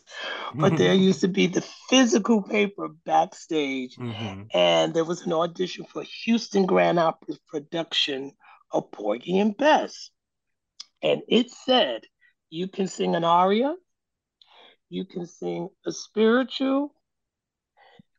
[0.56, 4.43] but there used to be the physical paper backstage, mm-hmm.
[4.54, 8.32] and there was an audition for Houston Grand Opera's production
[8.72, 10.10] of Porgy and Bess.
[11.04, 12.02] And it said,
[12.50, 13.76] you can sing an aria,
[14.89, 16.93] you can sing a spiritual,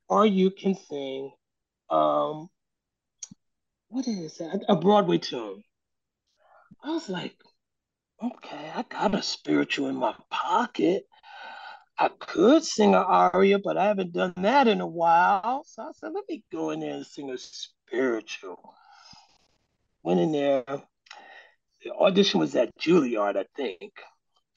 [0.08, 1.32] or you can sing,
[1.90, 2.48] um,
[3.88, 4.64] what is that?
[4.68, 5.62] A Broadway tune.
[6.82, 7.34] I was like,
[8.22, 11.04] okay, I got a spiritual in my pocket.
[11.98, 15.64] I could sing an aria, but I haven't done that in a while.
[15.64, 18.74] So I said, let me go in there and sing a spiritual.
[20.02, 20.64] Went in there.
[21.82, 23.92] The audition was at Juilliard, I think.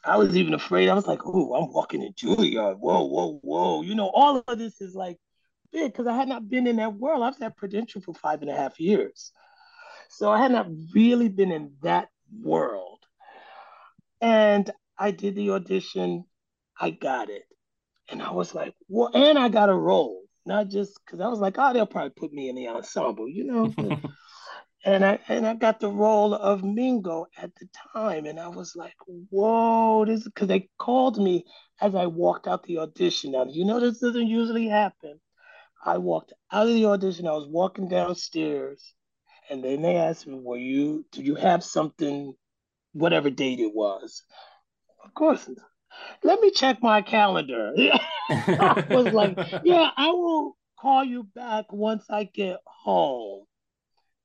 [0.04, 0.90] I was even afraid.
[0.90, 2.78] I was like, oh, I'm walking in Juilliard.
[2.78, 3.82] Whoa, whoa, whoa.
[3.82, 5.18] You know, all of this is like
[5.72, 7.24] big because I had not been in that world.
[7.24, 9.32] I was at Prudential for five and a half years.
[10.10, 12.10] So I had not really been in that
[12.42, 13.01] world.
[14.22, 16.26] And I did the audition,
[16.80, 17.44] I got it.
[18.10, 21.40] And I was like, well, and I got a role, not just because I was
[21.40, 23.74] like, oh, they'll probably put me in the ensemble, you know.
[24.86, 28.76] and I and I got the role of Mingo at the time, and I was
[28.76, 31.46] like, whoa, this because they called me
[31.80, 33.32] as I walked out the audition.
[33.32, 35.20] Now, you know this doesn't usually happen.
[35.84, 38.94] I walked out of the audition, I was walking downstairs,
[39.50, 42.34] and then they asked me, Were you do you have something
[42.94, 44.24] whatever date it was.
[45.04, 45.50] Of course.
[46.24, 47.74] Let me check my calendar.
[48.30, 53.46] I was like, yeah, I will call you back once I get home.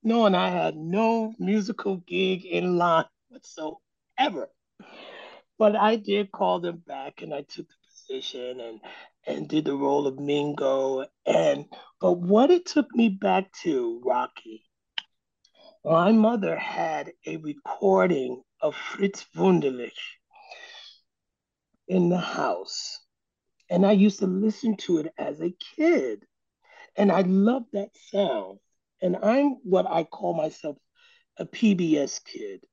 [0.02, 4.48] Knowing I had no musical gig in line whatsoever.
[5.58, 8.80] But I did call them back and I took the position and
[9.26, 11.06] and did the role of Mingo.
[11.24, 11.64] And
[12.00, 14.64] but what it took me back to, Rocky,
[15.84, 19.92] my mother had a recording of Fritz Wunderlich
[21.88, 23.00] in the house.
[23.70, 26.24] And I used to listen to it as a kid.
[26.96, 28.59] And I love that sound.
[29.02, 30.76] And I'm what I call myself
[31.36, 32.64] a PBS kid.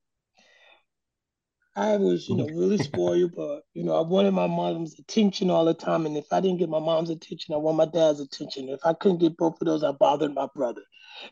[1.75, 5.65] I was, you know, really spoiled, but you know, I wanted my mom's attention all
[5.65, 6.05] the time.
[6.05, 8.69] And if I didn't get my mom's attention, I want my dad's attention.
[8.69, 10.81] If I couldn't get both of those, I bothered my brother.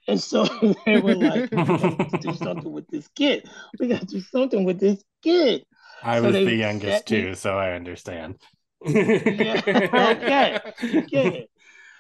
[0.07, 0.45] And so
[0.85, 3.47] they were like, we got to do something with this kid.
[3.79, 5.65] We got to do something with this kid.
[6.03, 7.35] I so was the youngest too, me...
[7.35, 8.39] so I understand.
[8.83, 10.59] yeah, okay.
[11.07, 11.41] Yeah.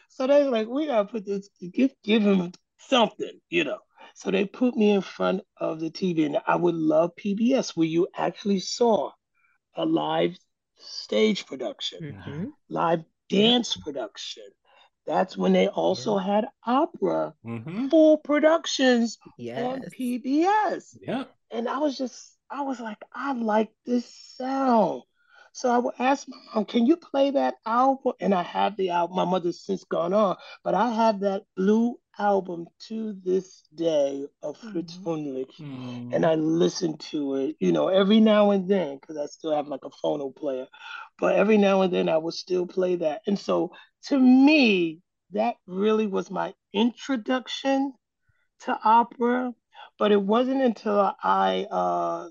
[0.09, 3.77] So they were like, we gotta put this, give, give him something, you know.
[4.15, 7.87] So they put me in front of the TV, and I would love PBS where
[7.87, 9.11] you actually saw
[9.75, 10.37] a live
[10.77, 12.45] stage production, mm-hmm.
[12.69, 14.43] live dance production.
[15.07, 16.25] That's when they also yeah.
[16.25, 17.87] had opera mm-hmm.
[17.87, 19.63] full productions yes.
[19.63, 20.97] on PBS.
[21.01, 21.23] Yeah.
[21.49, 24.05] And I was just, I was like, I like this
[24.37, 25.03] sound.
[25.53, 28.13] So I would ask my mom, can you play that album?
[28.19, 29.17] And I have the album.
[29.17, 34.57] My mother's since gone on, but I have that blue album to this day of
[34.57, 39.25] Fritz mm and I listen to it, you know, every now and then because I
[39.27, 40.67] still have like a phono player,
[41.19, 43.21] but every now and then I will still play that.
[43.27, 43.71] And so
[44.07, 45.01] to me,
[45.31, 47.93] that really was my introduction
[48.61, 49.53] to opera.
[49.97, 52.29] But it wasn't until I, uh,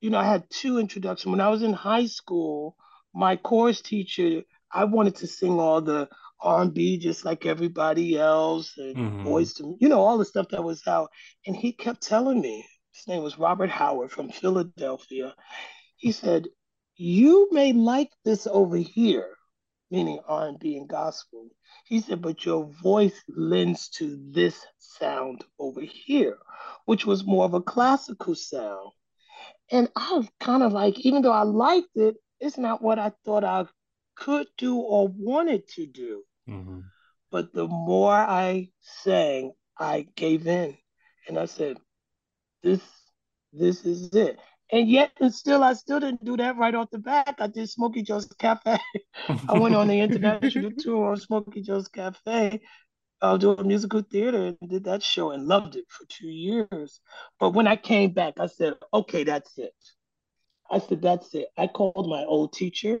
[0.00, 1.30] you know, I had two introductions.
[1.30, 2.76] When I was in high school,
[3.14, 4.42] my chorus teacher,
[4.72, 6.08] I wanted to sing all the
[6.40, 9.26] R&B just like everybody else, and mm-hmm.
[9.26, 11.10] Boyz II, you know, all the stuff that was out.
[11.46, 15.34] And he kept telling me, his name was Robert Howard from Philadelphia.
[15.96, 16.48] He said,
[16.96, 19.30] "You may like this over here,
[19.90, 21.48] meaning R&B and gospel."
[21.86, 26.38] He said, "But your voice lends to this sound over here,
[26.84, 28.92] which was more of a classical sound."
[29.70, 33.12] And I was kind of like, even though I liked it, it's not what I
[33.24, 33.66] thought I
[34.16, 36.22] could do or wanted to do.
[36.48, 36.80] Mm-hmm.
[37.30, 40.76] But the more I sang, I gave in,
[41.28, 41.78] and I said,
[42.62, 42.82] "This,
[43.52, 44.38] this is it."
[44.72, 47.36] And yet, and still, I still didn't do that right off the bat.
[47.38, 48.78] I did Smokey Joe's Cafe.
[49.48, 52.60] I went on the international tour on Smokey Joe's Cafe,
[53.20, 57.00] I uh, doing musical theater, and did that show and loved it for two years.
[57.40, 59.74] But when I came back, I said, "Okay, that's it."
[60.70, 63.00] I said, "That's it." I called my old teacher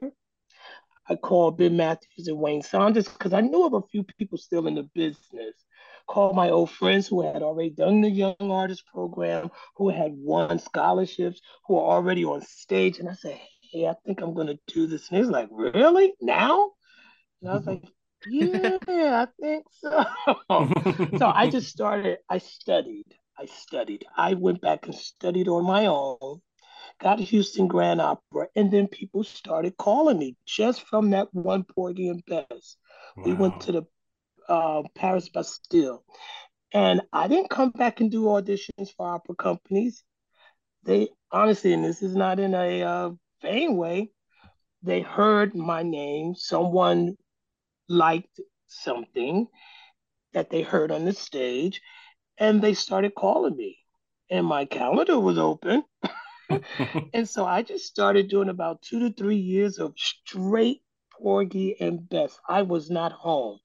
[1.08, 4.66] I called Ben Matthews and Wayne Sanders because I knew of a few people still
[4.66, 5.54] in the business.
[6.06, 10.58] Called my old friends who had already done the Young Artist Program, who had won
[10.58, 12.98] scholarships, who are already on stage.
[12.98, 13.40] And I said,
[13.72, 15.08] Hey, I think I'm going to do this.
[15.08, 16.12] And he's like, Really?
[16.20, 16.72] Now?
[17.40, 17.84] And I was like,
[18.26, 20.04] Yeah, I think so.
[21.18, 23.06] so I just started, I studied.
[23.38, 24.04] I studied.
[24.16, 26.40] I went back and studied on my own
[27.00, 32.08] got Houston Grand Opera, and then people started calling me just from that one Porgy
[32.08, 32.76] and Bess.
[33.16, 33.24] Wow.
[33.24, 33.82] We went to the
[34.48, 36.04] uh, Paris Bastille,
[36.72, 40.04] and I didn't come back and do auditions for opera companies.
[40.84, 43.10] They honestly, and this is not in a uh,
[43.42, 44.10] vain way,
[44.82, 46.34] they heard my name.
[46.34, 47.16] Someone
[47.88, 49.46] liked something
[50.34, 51.80] that they heard on the stage,
[52.38, 53.78] and they started calling me.
[54.30, 55.84] And my calendar was open.
[57.14, 60.82] and so I just started doing about two to three years of straight
[61.12, 62.38] Porgy and Bess.
[62.48, 63.58] I was not home.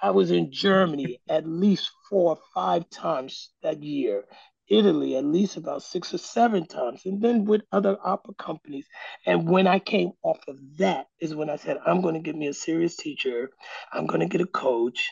[0.00, 4.24] I was in Germany at least four or five times that year,
[4.68, 8.86] Italy at least about six or seven times, and then with other opera companies.
[9.24, 12.36] And when I came off of that, is when I said, I'm going to get
[12.36, 13.50] me a serious teacher,
[13.92, 15.10] I'm going to get a coach.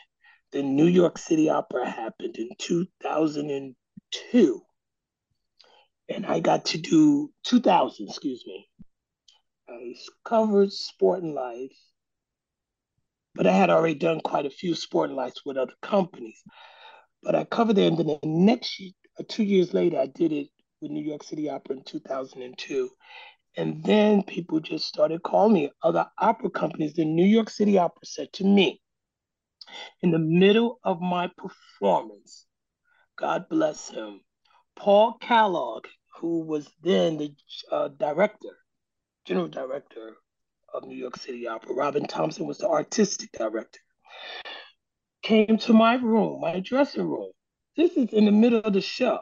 [0.51, 4.61] The New York City Opera happened in 2002
[6.09, 8.69] and I got to do 2000, excuse me.
[9.67, 11.75] I covered Sportin' Life,
[13.33, 16.41] but I had already done quite a few Sportin' Lives with other companies.
[17.23, 20.31] But I covered it, and then the next year, uh, two years later, I did
[20.31, 20.49] it
[20.81, 22.89] with New York City Opera in 2002.
[23.57, 25.71] And then people just started calling me.
[25.81, 28.81] Other opera companies, the New York City Opera said to me,
[30.01, 32.45] in the middle of my performance,
[33.17, 34.21] God bless him,
[34.75, 35.87] Paul Kellogg,
[36.19, 37.33] who was then the
[37.71, 38.57] uh, director,
[39.25, 40.15] general director
[40.73, 43.79] of New York City Opera, Robin Thompson was the artistic director,
[45.23, 47.31] came to my room, my dressing room.
[47.77, 49.19] This is in the middle of the show.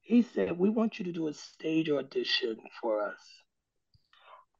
[0.00, 3.20] He said, We want you to do a stage audition for us.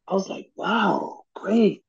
[0.06, 1.84] I was like, Wow, great.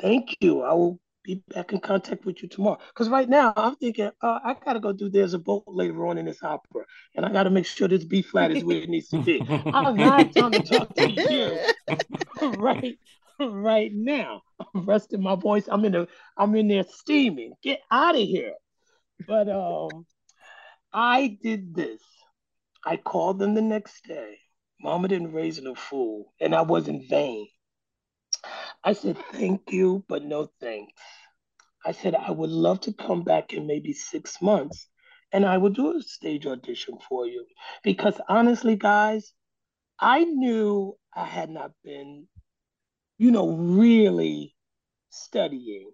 [0.00, 0.62] Thank you.
[0.62, 2.78] I will be back in contact with you tomorrow.
[2.88, 6.18] Because right now I'm thinking, uh, I gotta go do There's a Boat later on
[6.18, 9.08] in this opera, and I gotta make sure this B flat is where it needs
[9.10, 9.42] to be.
[9.48, 11.58] I'm not trying to talk to you
[12.42, 12.98] right
[13.38, 14.42] right now.
[14.74, 15.68] I'm resting my voice.
[15.68, 17.52] I'm in the I'm in there steaming.
[17.62, 18.54] Get out of here.
[19.26, 20.06] But um,
[20.92, 22.00] I did this.
[22.84, 24.38] I called them the next day.
[24.80, 27.46] Mama didn't raise no fool, and I wasn't vain.
[28.82, 31.00] I said, thank you, but no thanks.
[31.84, 34.88] I said, I would love to come back in maybe six months
[35.32, 37.44] and I will do a stage audition for you.
[37.82, 39.32] Because honestly, guys,
[39.98, 42.26] I knew I had not been,
[43.18, 44.54] you know, really
[45.10, 45.90] studying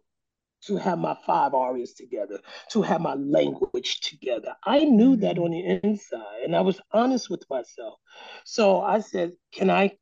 [0.62, 4.55] to have my five arias together, to have my language together.
[4.64, 5.45] I knew that mm-hmm.
[5.45, 7.99] on the inside and I was honest with myself.
[8.45, 9.97] So I said, Can I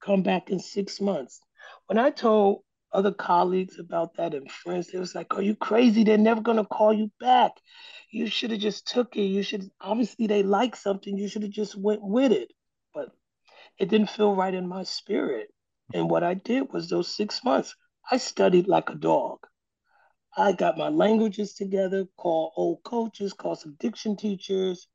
[0.00, 1.40] come back in six months?
[1.88, 6.04] When I told other colleagues about that and friends, they was like, "Are you crazy?
[6.04, 7.52] They're never gonna call you back.
[8.10, 9.22] You should have just took it.
[9.22, 11.16] You should obviously they like something.
[11.16, 12.52] You should have just went with it."
[12.92, 13.10] But
[13.78, 15.48] it didn't feel right in my spirit.
[15.94, 17.74] And what I did was those six months,
[18.10, 19.38] I studied like a dog.
[20.36, 24.88] I got my languages together, called old coaches, called some diction teachers,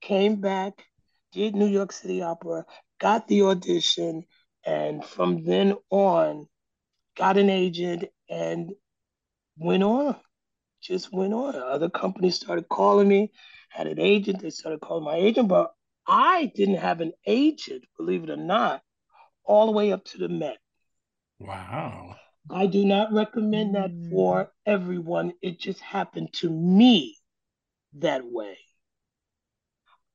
[0.00, 0.86] came back,
[1.32, 2.64] did New York City Opera,
[2.98, 4.24] got the audition,
[4.64, 6.46] and from then on,
[7.16, 8.72] got an agent and
[9.56, 10.16] went on.
[10.80, 11.56] Just went on.
[11.56, 13.32] Other companies started calling me,
[13.70, 15.72] had an agent, they started calling my agent, but
[16.06, 18.82] I didn't have an agent, believe it or not,
[19.44, 20.58] all the way up to the Met.
[21.38, 22.14] Wow.
[22.50, 24.10] I do not recommend that mm.
[24.10, 25.32] for everyone.
[25.42, 27.16] It just happened to me
[27.98, 28.56] that way.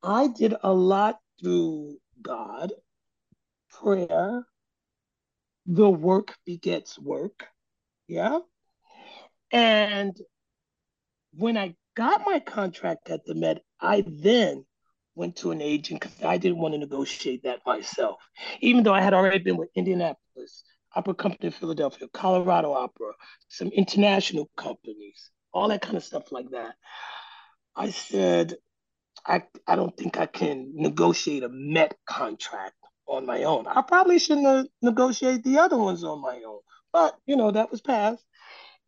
[0.02, 2.72] I did a lot through God,
[3.84, 4.46] prayer,
[5.66, 7.46] the work begets work.
[8.08, 8.40] Yeah.
[9.52, 10.16] And
[11.34, 14.66] when I got my contract at the Met, I then
[15.16, 18.20] went to an agent because I didn't want to negotiate that myself.
[18.62, 20.64] Even though I had already been with Indianapolis,
[20.96, 23.14] Opera Company of Philadelphia, Colorado Opera,
[23.48, 26.76] some international companies, all that kind of stuff like that.
[27.76, 28.56] I said,
[29.26, 32.76] I, I don't think I can negotiate a Met contract
[33.08, 33.68] on my own.
[33.68, 36.60] I probably shouldn't have negotiated the other ones on my own,
[36.91, 38.24] but you know, that was past.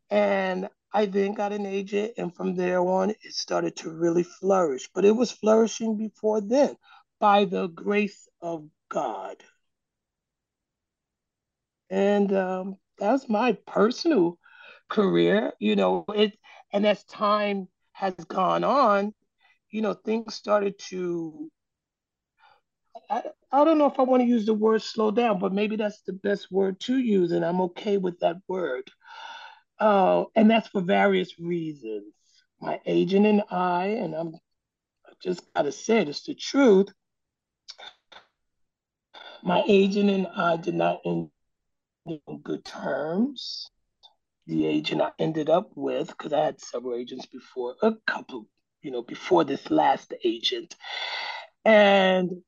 [0.10, 4.90] And I then got an agent, and from there on, it started to really flourish.
[4.94, 6.78] But it was flourishing before then
[7.20, 9.44] by the grace of God.
[11.90, 14.40] And um, that's my personal
[14.90, 16.38] career, you know, it
[16.72, 19.14] and as time has gone on,
[19.70, 21.52] you know, things started to
[23.10, 25.76] I, I don't know if I want to use the word slow down, but maybe
[25.76, 28.90] that's the best word to use, and I'm okay with that word.
[29.80, 32.14] Uh, and that's for various reasons.
[32.62, 34.36] My agent and I, and I'm
[35.06, 36.88] I just gotta say it, it's the truth.
[39.44, 41.30] My agent and I did not end
[42.08, 43.70] on good terms.
[44.48, 48.48] The agent I ended up with, because I had several agents before, a couple,
[48.82, 50.76] you know, before this last agent.
[51.64, 52.42] And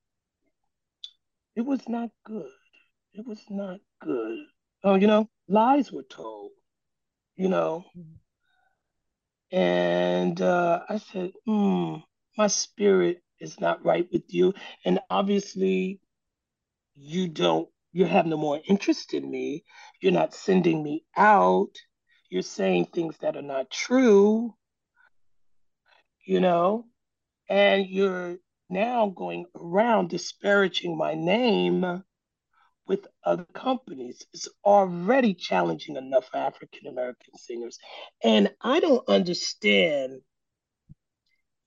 [1.58, 2.52] it was not good.
[3.14, 4.38] It was not good.
[4.84, 6.52] Oh, you know, lies were told,
[7.36, 7.84] you know.
[9.52, 11.96] And uh, I said, hmm,
[12.38, 14.54] my spirit is not right with you.
[14.86, 16.00] And obviously,
[16.96, 19.64] you don't, you have no more interest in me.
[20.00, 21.74] You're not sending me out.
[22.30, 24.54] You're saying things that are not true,
[26.24, 26.86] you know,
[27.50, 28.38] and you're
[28.70, 32.04] now going around disparaging my name
[32.88, 34.26] with other companies.
[34.34, 37.78] It's already challenging enough for African American singers.
[38.24, 40.22] And I don't understand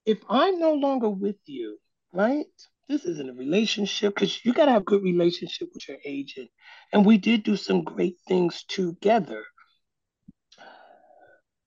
[0.06, 1.78] if I'm no longer with you,
[2.12, 2.46] right?
[2.88, 6.50] This isn't a relationship because you got to have a good relationship with your agent.
[6.92, 9.44] And we did do some great things together.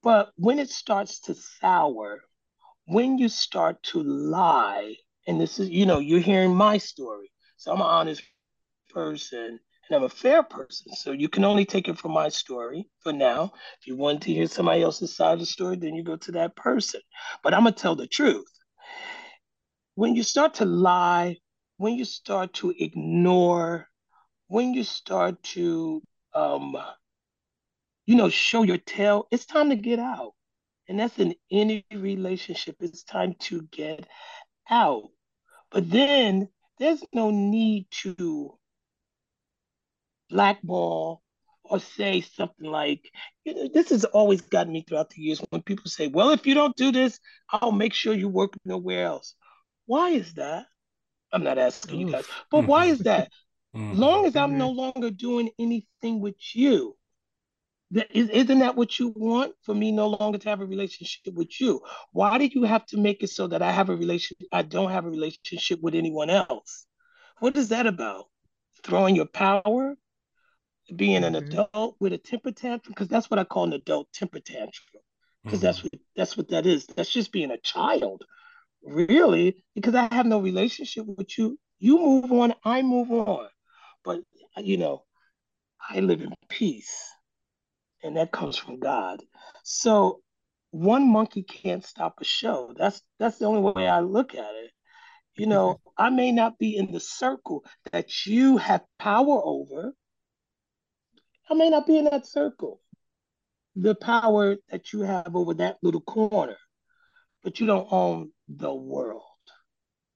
[0.02, 2.22] But when it starts to sour,
[2.86, 4.96] when you start to lie,
[5.28, 7.32] and this is, you know, you're hearing my story.
[7.58, 8.24] So I'm an honest
[8.90, 9.60] person
[9.90, 10.94] and I'm a fair person.
[10.96, 13.52] So you can only take it from my story for now.
[13.80, 16.32] If you want to hear somebody else's side of the story, then you go to
[16.34, 17.02] that person.
[17.44, 18.48] But I'm going to tell the truth.
[19.96, 21.38] When you start to lie,
[21.78, 23.88] when you start to ignore,
[24.48, 26.02] when you start to,
[26.34, 26.78] um,
[28.06, 30.34] you know, show your tail, it's time to get out.
[30.90, 32.78] And that's in any relationship.
[32.82, 34.06] It's time to get
[34.70, 35.10] out.
[35.74, 36.50] But then
[36.80, 38.58] there's no need to
[40.30, 41.24] blackball
[41.64, 43.10] or say something like,
[43.44, 46.46] you know, this has always gotten me throughout the years when people say, well, if
[46.46, 47.20] you don't do this,
[47.50, 49.34] I'll make sure you work nowhere else.
[49.88, 50.68] Why is that?
[51.32, 52.08] I'm not asking Oof.
[52.08, 53.30] you guys, but why is that?
[53.76, 54.00] Mm-hmm.
[54.00, 56.96] Long as I'm no longer doing anything with you,
[57.94, 61.62] that, isn't that what you want for me no longer to have a relationship with
[61.62, 61.82] you?
[62.12, 64.48] Why did you have to make it so that I have a relationship?
[64.52, 66.86] I don't have a relationship with anyone else.
[67.40, 68.26] What is that about?
[68.84, 69.96] Throwing your power,
[70.96, 71.60] being an mm-hmm.
[71.60, 74.74] adult with a temper tantrum, because that's what I call an adult temper tantrum.
[75.44, 75.66] Because mm-hmm.
[75.66, 76.88] that's what that's what that is.
[76.88, 78.24] That's just being a child,
[78.84, 79.64] really.
[79.76, 81.60] Because I have no relationship with you.
[81.78, 83.50] You move on, I move on.
[84.04, 84.22] But
[84.58, 85.04] you know,
[85.88, 87.13] I live in peace
[88.04, 89.24] and that comes from God.
[89.64, 90.22] So
[90.72, 92.74] one monkey can't stop a show.
[92.78, 94.72] That's that's the only way I look at it.
[95.36, 96.06] You know, mm-hmm.
[96.06, 99.94] I may not be in the circle that you have power over.
[101.50, 102.82] I may not be in that circle.
[103.76, 106.58] The power that you have over that little corner,
[107.44, 109.24] but you don't own the world.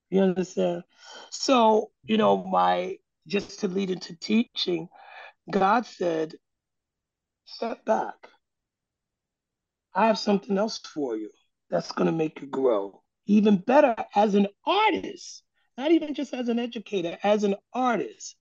[0.09, 0.83] You understand?
[1.31, 4.87] So, you know, my just to lead into teaching,
[5.51, 6.35] God said,
[7.47, 8.15] step back.
[9.95, 11.31] I have something else for you
[11.69, 15.43] that's going to make you grow even better as an artist,
[15.77, 18.35] not even just as an educator, as an artist.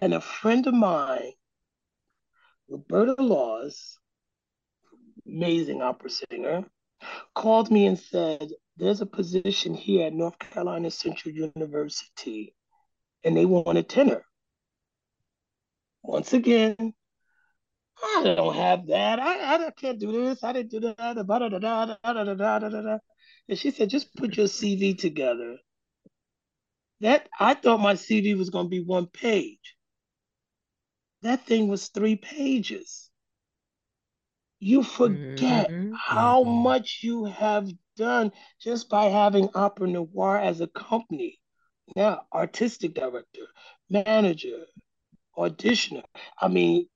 [0.00, 1.32] And a friend of mine,
[2.68, 3.98] Roberta Laws,
[5.26, 6.64] amazing opera singer,
[7.34, 12.54] called me and said, There's a position here at North Carolina Central University,
[13.24, 14.24] and they want a tenor.
[16.02, 16.94] Once again,
[18.02, 19.18] I don't have that.
[19.18, 20.44] I, I can't do this.
[20.44, 23.00] I didn't do that.
[23.48, 25.56] And she said, just put your CV together.
[27.00, 29.76] That I thought my CV was going to be one page.
[31.22, 33.10] That thing was three pages.
[34.58, 35.92] You forget mm-hmm.
[35.94, 36.62] how mm-hmm.
[36.62, 41.38] much you have done just by having Opera Noire as a company.
[41.94, 43.46] Now, artistic director,
[43.90, 44.64] manager,
[45.36, 46.04] auditioner.
[46.40, 46.88] I mean,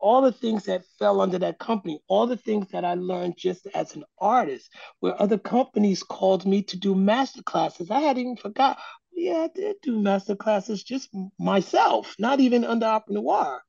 [0.00, 3.66] all the things that fell under that company, all the things that I learned just
[3.74, 4.70] as an artist,
[5.00, 7.90] where other companies called me to do master classes.
[7.90, 8.78] I hadn't even forgot.
[9.12, 13.62] Yeah, I did do master classes just myself, not even under Noire.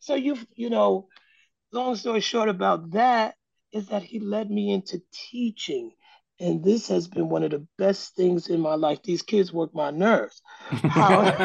[0.00, 1.08] So you you know,
[1.72, 3.36] long story short about that
[3.72, 5.92] is that he led me into teaching
[6.40, 9.02] and this has been one of the best things in my life.
[9.02, 10.40] These kids work my nerves.
[10.68, 11.22] How,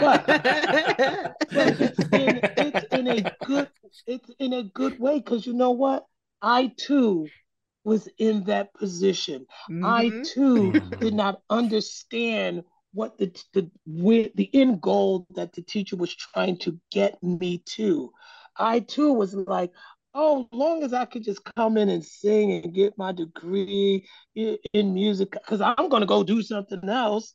[0.00, 3.68] but, but it's, in, it's in a good
[4.06, 6.06] it's in a good way because you know what?
[6.40, 7.26] I too
[7.84, 9.46] was in that position.
[9.70, 9.84] Mm-hmm.
[9.84, 12.62] I too did not understand
[12.92, 13.70] what the the
[14.34, 18.12] the end goal that the teacher was trying to get me to.
[18.56, 19.72] I too was like,
[20.14, 24.94] oh, long as I could just come in and sing and get my degree in
[24.94, 27.34] music, because I'm going to go do something else.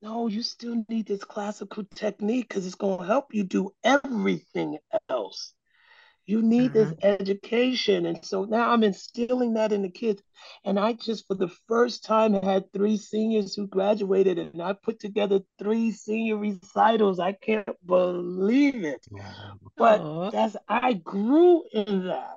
[0.00, 4.78] No, you still need this classical technique because it's going to help you do everything
[5.10, 5.54] else.
[6.28, 6.90] You need mm-hmm.
[6.90, 8.04] this education.
[8.04, 10.22] And so now I'm instilling that in the kids.
[10.62, 15.00] And I just, for the first time, had three seniors who graduated, and I put
[15.00, 17.18] together three senior recitals.
[17.18, 19.06] I can't believe it.
[19.78, 22.36] But that's, I grew in that,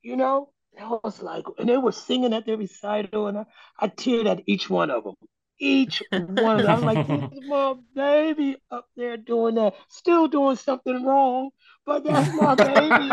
[0.00, 0.50] you know?
[0.80, 3.44] I was like, and they were singing at their recital, and I,
[3.80, 5.14] I teared at each one of them
[5.58, 6.66] each one.
[6.66, 11.50] I'm like, this is my baby up there doing that, still doing something wrong,
[11.86, 13.04] but that's my baby.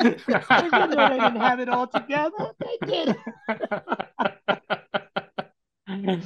[0.00, 0.16] you
[0.70, 2.50] know they didn't have it all together.
[2.60, 3.16] They did.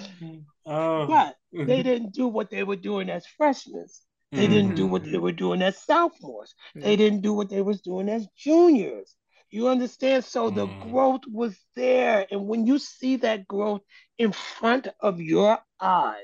[0.66, 1.06] oh.
[1.06, 3.86] But they didn't do what they were doing as freshmen.
[4.32, 5.22] They didn't do what they mm-hmm.
[5.22, 6.54] were doing as sophomores.
[6.76, 9.16] They didn't do what they was doing as juniors.
[9.50, 10.24] You understand?
[10.24, 10.90] So the mm.
[10.90, 12.26] growth was there.
[12.30, 13.82] And when you see that growth
[14.16, 16.16] in front of your eyes,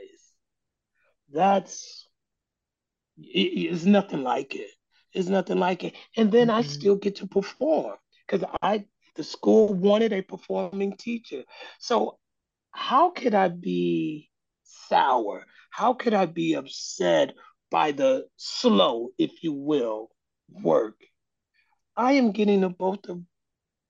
[1.32, 2.08] that's
[3.18, 4.70] it, it's nothing like it.
[5.12, 5.94] It's nothing like it.
[6.16, 6.58] And then mm-hmm.
[6.58, 7.96] I still get to perform
[8.26, 8.84] because I
[9.16, 11.42] the school wanted a performing teacher.
[11.78, 12.18] So
[12.70, 14.30] how could I be
[14.62, 15.46] sour?
[15.70, 17.34] How could I be upset
[17.70, 20.10] by the slow, if you will,
[20.50, 20.96] work?
[21.96, 23.22] I am getting the both of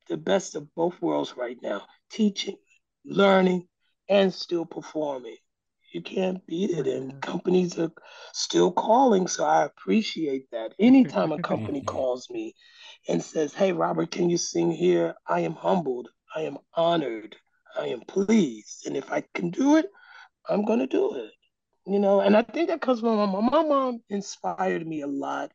[0.08, 2.56] the best of both worlds right now, teaching,
[3.04, 3.66] learning,
[4.08, 5.36] and still performing.
[5.92, 7.92] You can't beat it, and companies are
[8.32, 10.74] still calling, so I appreciate that.
[10.78, 12.54] Anytime a company calls me
[13.08, 17.36] and says, "Hey, Robert, can you sing here?" I am humbled, I am honored,
[17.78, 19.90] I am pleased, and if I can do it,
[20.48, 21.32] I'm gonna do it.
[21.86, 23.46] You know, and I think that comes from my mom.
[23.50, 25.50] My mom inspired me a lot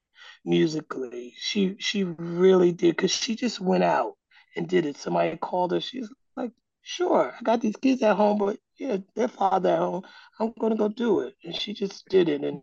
[0.45, 1.35] musically.
[1.37, 4.15] She she really did because she just went out
[4.55, 4.97] and did it.
[4.97, 5.81] Somebody called her.
[5.81, 6.51] She's like,
[6.81, 10.03] "Sure, I got these kids at home, but yeah, their father at home.
[10.39, 12.61] I'm gonna go do it." And she just did it, and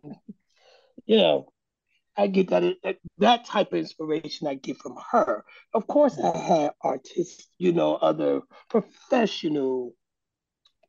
[1.05, 1.51] you know,
[2.17, 2.75] I get that
[3.19, 5.45] that type of inspiration I get from her.
[5.73, 9.93] Of course, I had artists, you know, other professional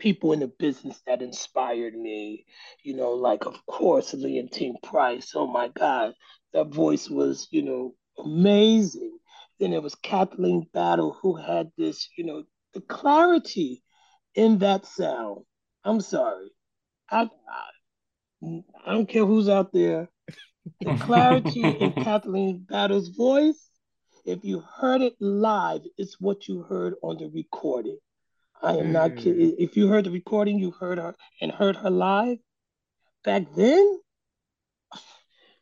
[0.00, 2.44] people in the business that inspired me.
[2.82, 5.32] You know, like of course Leontyne Price.
[5.36, 6.14] Oh my God,
[6.52, 9.18] that voice was, you know, amazing.
[9.60, 12.44] Then there was Kathleen Battle who had this, you know,
[12.74, 13.82] the clarity
[14.34, 15.44] in that sound.
[15.84, 16.50] I'm sorry.
[17.10, 17.28] I,
[18.42, 20.08] I, I don't care who's out there.
[20.80, 23.70] The clarity in Kathleen Battle's voice,
[24.24, 27.98] if you heard it live, it's what you heard on the recording.
[28.62, 28.92] I am mm.
[28.92, 29.56] not kidding.
[29.58, 32.38] If you heard the recording, you heard her and heard her live
[33.24, 34.00] back then,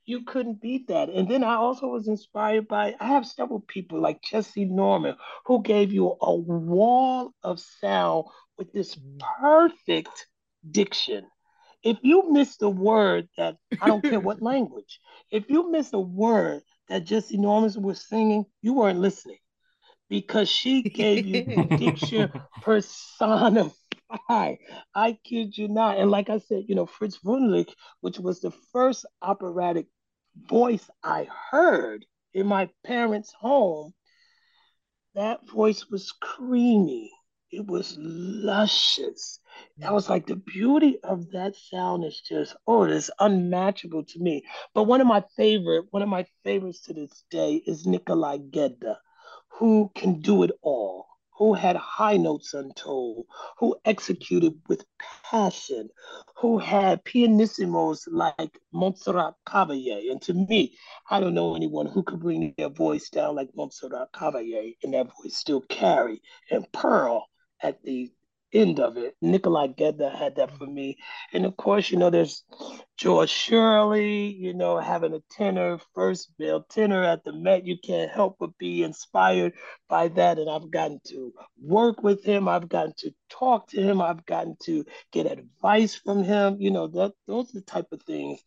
[0.05, 1.09] you couldn't beat that.
[1.09, 5.63] And then I also was inspired by, I have several people like Jessye Norman who
[5.63, 8.25] gave you a wall of sound
[8.57, 8.99] with this
[9.41, 10.27] perfect
[10.69, 11.27] diction.
[11.85, 14.99] If you miss the word that, I don't care what language,
[15.31, 19.39] if you miss a word that Jessye Norman was singing, you weren't listening
[20.09, 22.33] because she gave you diction
[22.63, 23.73] personified.
[24.95, 25.99] I kid you not.
[25.99, 29.87] And like I said, you know, Fritz Wunderlich, which was the first operatic
[30.37, 33.93] voice I heard in my parents' home,
[35.15, 37.11] that voice was creamy.
[37.51, 39.41] It was luscious.
[39.83, 44.45] I was like, the beauty of that sound is just, oh, it's unmatchable to me.
[44.75, 48.99] But one of my favorite, one of my favorites to this day is Nikolai Gedda,
[49.59, 53.25] who can do it all who had high notes untold,
[53.59, 54.85] who executed with
[55.23, 55.89] passion,
[56.37, 60.11] who had pianissimos like Montserrat Caballé.
[60.11, 60.77] And to me,
[61.09, 65.07] I don't know anyone who could bring their voice down like Montserrat Caballé and that
[65.23, 67.27] voice still carry and pearl
[67.63, 68.11] at the
[68.53, 69.15] end of it.
[69.21, 70.97] Nikolai Gedda had that for me.
[71.33, 72.45] And of course, you know, there's
[72.97, 77.67] George Shirley, you know, having a tenor, first male tenor at the Met.
[77.67, 79.55] You can't help but be inspired
[79.89, 80.39] by that.
[80.39, 82.49] And I've gotten to work with him.
[82.49, 84.01] I've gotten to talk to him.
[84.01, 86.57] I've gotten to get advice from him.
[86.59, 88.41] You know, that those are the type of things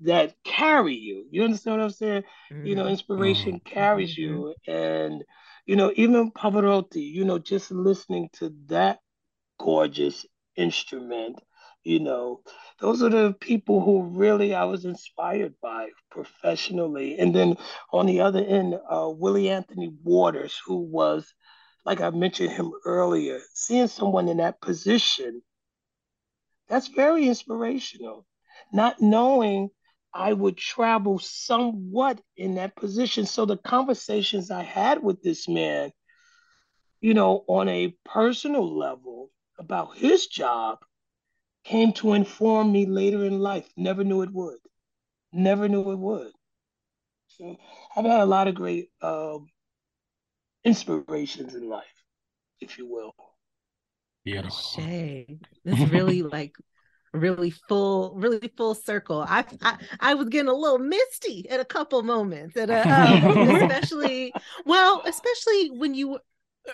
[0.00, 1.26] that carry you.
[1.30, 2.22] You understand what I'm saying?
[2.52, 2.66] Mm-hmm.
[2.66, 2.92] You know, mm-hmm.
[2.92, 3.74] inspiration mm-hmm.
[3.74, 4.54] carries you.
[4.66, 5.22] And,
[5.66, 9.00] you know, even Pavarotti, you know, just listening to that
[9.60, 10.24] gorgeous
[10.56, 11.38] instrument.
[11.84, 12.42] You know,
[12.80, 17.18] those are the people who really I was inspired by professionally.
[17.18, 17.56] And then
[17.92, 21.32] on the other end, uh, Willie Anthony Waters, who was,
[21.86, 25.42] like I mentioned him earlier, seeing someone in that position,
[26.68, 28.26] that's very inspirational.
[28.72, 29.70] Not knowing
[30.12, 33.26] I would travel somewhat in that position.
[33.26, 35.92] So the conversations I had with this man,
[37.00, 39.30] you know, on a personal level,
[39.60, 40.78] about his job
[41.64, 43.68] came to inform me later in life.
[43.76, 44.58] Never knew it would.
[45.32, 46.32] Never knew it would.
[47.28, 47.56] So
[47.94, 49.46] I've had a lot of great um,
[50.64, 51.84] inspirations in life,
[52.60, 53.14] if you will.
[54.24, 54.58] Beautiful.
[54.58, 56.56] Shay, this really like
[57.12, 59.24] really full, really full circle.
[59.28, 63.48] I, I I was getting a little misty at a couple moments, at a, um,
[63.56, 64.32] especially
[64.64, 66.18] well, especially when you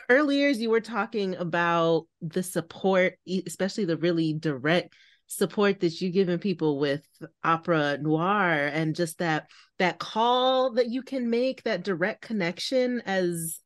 [0.09, 3.15] earlier you were talking about the support
[3.47, 4.95] especially the really direct
[5.27, 7.05] support that you've given people with
[7.43, 13.61] opera noire and just that that call that you can make that direct connection as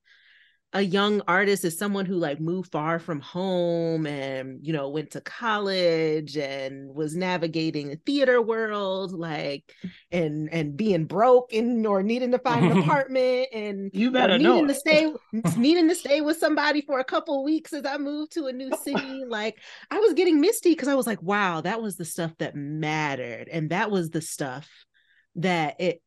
[0.72, 5.10] a young artist is someone who like moved far from home and you know went
[5.10, 9.74] to college and was navigating the theater world like
[10.12, 14.68] and and being broke and or needing to find an apartment and you better needing
[14.68, 15.12] to stay
[15.56, 18.70] needing to stay with somebody for a couple weeks as I moved to a new
[18.84, 19.58] city like
[19.90, 23.48] I was getting misty because I was like wow that was the stuff that mattered
[23.48, 24.68] and that was the stuff
[25.36, 26.02] that it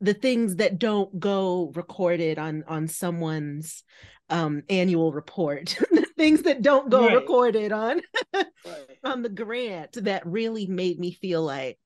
[0.00, 3.84] the things that don't go recorded on on someone's
[4.30, 7.14] um annual report the things that don't go right.
[7.14, 8.00] recorded on
[8.34, 8.46] right.
[9.04, 11.78] on the grant that really made me feel like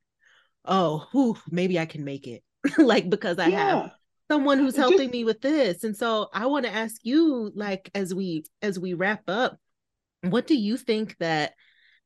[0.64, 2.42] oh whew, maybe i can make it
[2.78, 3.82] like because i yeah.
[3.82, 3.90] have
[4.30, 5.12] someone who's helping Just...
[5.12, 8.94] me with this and so i want to ask you like as we as we
[8.94, 9.58] wrap up
[10.22, 11.52] what do you think that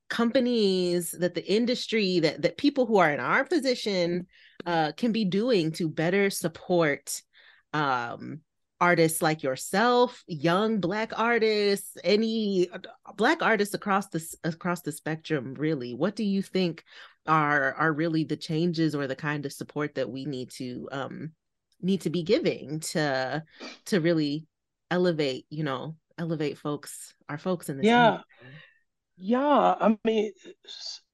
[0.08, 4.26] companies that the industry that that people who are in our position
[4.64, 7.22] uh, can be doing to better support
[7.72, 8.40] um,
[8.80, 12.68] artists like yourself young black artists any
[13.16, 15.94] black artists across the across the spectrum really.
[15.94, 16.84] What do you think
[17.26, 21.32] are are really the changes or the kind of support that we need to um
[21.80, 23.42] need to be giving to
[23.86, 24.46] to really
[24.90, 28.18] elevate you know elevate folks our folks in this yeah.
[29.18, 30.32] yeah, I mean,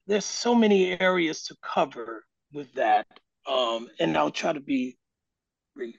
[0.06, 3.06] there's so many areas to cover with that,
[3.46, 4.96] um, and I'll try to be
[5.74, 5.96] brief.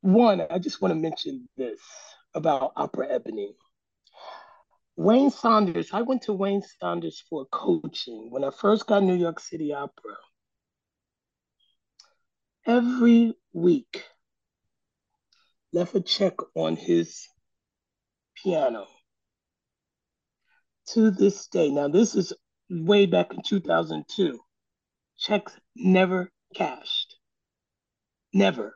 [0.00, 1.80] One, I just want to mention this
[2.34, 3.54] about Opera Ebony.
[4.96, 9.40] Wayne Sanders, I went to Wayne Sanders for coaching when I first got New York
[9.40, 10.16] City Opera.
[12.66, 14.04] Every week,
[15.72, 17.26] left a check on his
[18.42, 18.86] piano
[20.92, 22.32] to this day, now this is
[22.70, 24.38] way back in 2002,
[25.18, 27.16] checks never cashed.
[28.32, 28.74] Never.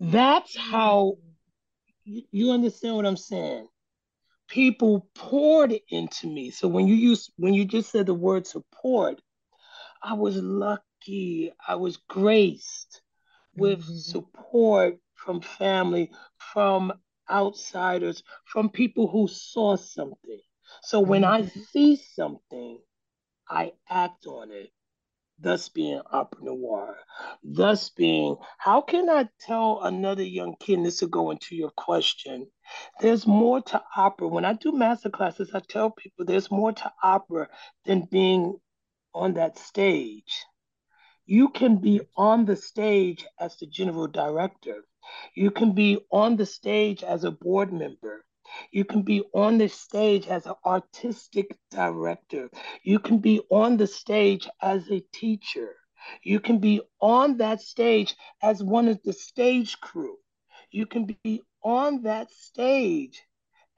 [0.00, 1.14] That's how
[2.04, 3.66] you understand what I'm saying.
[4.48, 6.50] People poured it into me.
[6.50, 9.20] So when you use when you just said the word support,
[10.02, 11.52] I was lucky.
[11.66, 13.02] I was graced
[13.56, 13.96] with mm-hmm.
[13.96, 16.92] support from family, from
[17.30, 20.40] outsiders, from people who saw something.
[20.82, 21.46] So when mm-hmm.
[21.46, 22.78] I see something,
[23.50, 24.70] I act on it.
[25.38, 26.98] thus being opera noire,
[27.44, 32.48] thus being how can I tell another young kid, this will go into your question,
[33.00, 34.28] there's more to opera.
[34.28, 37.48] When I do master classes, I tell people there's more to opera
[37.86, 38.58] than being
[39.14, 40.44] on that stage.
[41.26, 44.84] You can be on the stage as the general director.
[45.36, 48.24] You can be on the stage as a board member.
[48.70, 52.50] You can be on the stage as an artistic director.
[52.82, 55.76] You can be on the stage as a teacher.
[56.22, 60.16] You can be on that stage as one of the stage crew.
[60.70, 63.12] You can be on that stage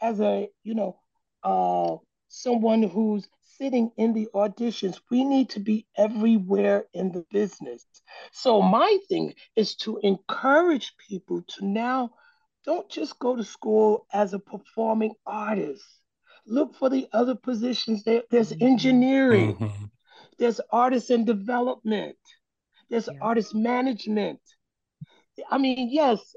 [0.01, 0.99] as a, you know,
[1.43, 1.97] uh,
[2.29, 5.01] someone who's sitting in the auditions.
[5.11, 7.87] We need to be everywhere in the business.
[8.33, 12.11] So my thing is to encourage people to now
[12.65, 15.85] don't just go to school as a performing artist.
[16.47, 18.05] Look for the other positions.
[18.05, 18.67] There, there's mm-hmm.
[18.67, 19.85] engineering, mm-hmm.
[20.39, 22.17] there's artist and development,
[22.89, 23.19] there's yeah.
[23.21, 24.41] artist management.
[25.51, 26.35] I mean, yes,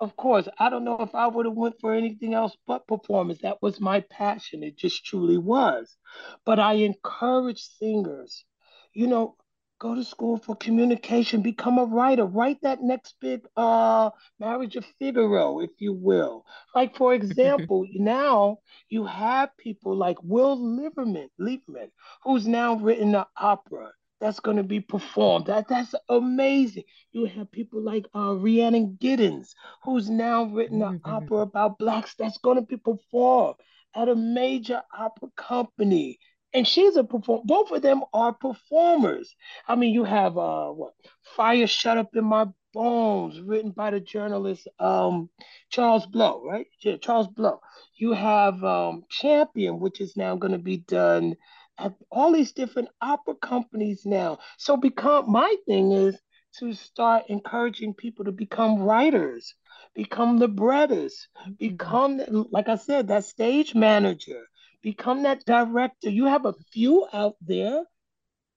[0.00, 3.38] of course, I don't know if I would have went for anything else but performance.
[3.42, 4.64] That was my passion.
[4.64, 5.96] It just truly was.
[6.44, 8.44] But I encourage singers,
[8.92, 9.36] you know,
[9.82, 14.86] go to school for communication, become a writer, write that next big uh marriage of
[15.00, 16.46] Figaro, if you will.
[16.72, 18.58] Like for example, now
[18.88, 21.90] you have people like Will Liverman, Liverman,
[22.22, 25.46] who's now written an opera that's going to be performed.
[25.46, 26.84] That that's amazing.
[27.10, 29.48] You have people like uh, Rhiannon Giddens,
[29.82, 31.10] who's now written an mm-hmm.
[31.12, 33.56] opera about blacks that's going to be performed
[33.96, 36.20] at a major opera company.
[36.54, 37.42] And she's a performer.
[37.44, 39.34] Both of them are performers.
[39.66, 40.92] I mean, you have uh, what
[41.36, 45.30] Fire Shut Up in My Bones, written by the journalist um,
[45.70, 46.66] Charles Blow, right?
[46.80, 47.60] Yeah, Charles Blow.
[47.96, 51.36] You have um, Champion, which is now going to be done
[51.78, 54.38] at all these different opera companies now.
[54.58, 56.18] So become my thing is
[56.58, 59.54] to start encouraging people to become writers,
[59.94, 61.52] become the brothers, mm-hmm.
[61.58, 64.42] become like I said, that stage manager,
[64.82, 66.10] become that director.
[66.10, 67.84] You have a few out there,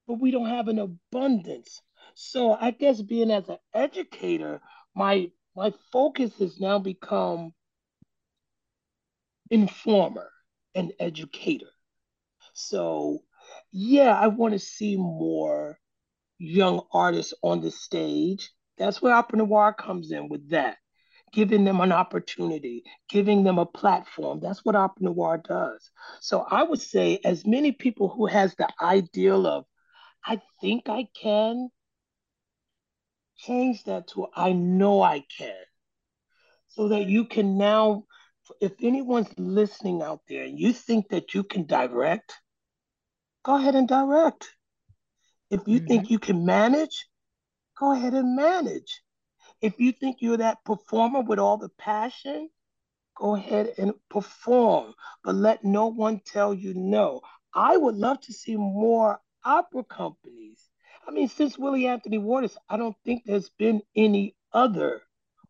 [0.08, 1.82] but we don't have an abundance.
[2.16, 4.62] So I guess being as an educator,
[4.96, 7.54] my my focus has now become
[9.50, 10.30] informer
[10.74, 11.70] and educator.
[12.54, 13.20] So,
[13.72, 15.78] yeah, I want to see more
[16.38, 18.52] young artists on the stage.
[18.78, 20.78] That's where Opera Noire comes in with that,
[21.36, 24.40] giving them an opportunity, giving them a platform.
[24.40, 25.92] That's what Noire does.
[26.22, 29.66] So I would say, as many people who has the ideal of,
[30.26, 31.70] I think I can,
[33.38, 35.66] change that to I know I can,
[36.70, 38.06] so that you can now.
[38.62, 42.32] If anyone's listening out there and you think that you can direct,
[43.44, 44.48] go ahead and direct.
[45.50, 45.88] If you mm-hmm.
[45.88, 47.08] think you can manage,
[47.80, 49.02] go ahead and manage.
[49.62, 52.50] If you think you're that performer with all the passion,
[53.16, 54.94] go ahead and perform,
[55.24, 57.22] but let no one tell you no.
[57.54, 60.70] I would love to see more opera companies.
[61.08, 65.02] I mean, since Willie Anthony Waters, I don't think there's been any other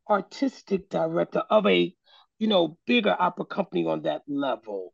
[0.09, 1.93] artistic director of a,
[2.37, 4.93] you know, bigger opera company on that level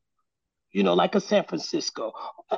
[0.71, 2.13] you know, like a San Francisco,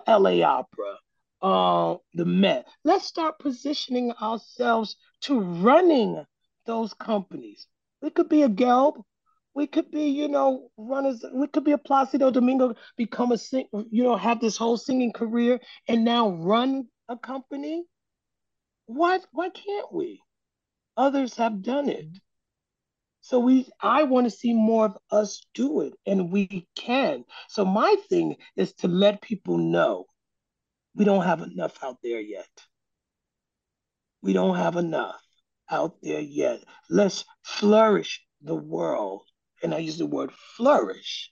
[0.08, 0.98] LA Opera,
[1.42, 2.68] uh, the Met.
[2.84, 6.24] Let's start positioning ourselves to running
[6.66, 7.68] those companies.
[8.02, 9.02] We could be a Gelb.
[9.56, 11.24] We could be, you know, runners.
[11.34, 15.14] We could be a Placido Domingo, become a sing, you know, have this whole singing
[15.14, 17.84] career and now run a company.
[18.88, 20.22] Why, why can't we?
[20.98, 22.08] Others have done it.
[23.22, 27.24] So we I want to see more of us do it and we can.
[27.48, 30.08] So my thing is to let people know
[30.94, 32.50] we don't have enough out there yet.
[34.22, 35.23] We don't have enough
[35.70, 36.64] out there yet.
[36.90, 39.24] Let's flourish the world.
[39.62, 41.32] And I use the word flourish.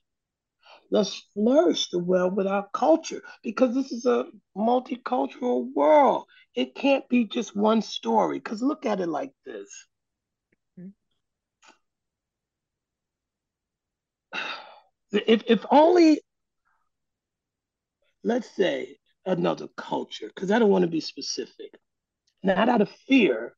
[0.90, 4.26] Let's flourish the world with our culture because this is a
[4.56, 6.26] multicultural world.
[6.56, 8.40] It can't be just one story.
[8.40, 9.70] Because look at it like this
[15.12, 16.22] if if only
[18.24, 21.78] let's say another culture, because I don't want to be specific,
[22.44, 23.56] not out of fear,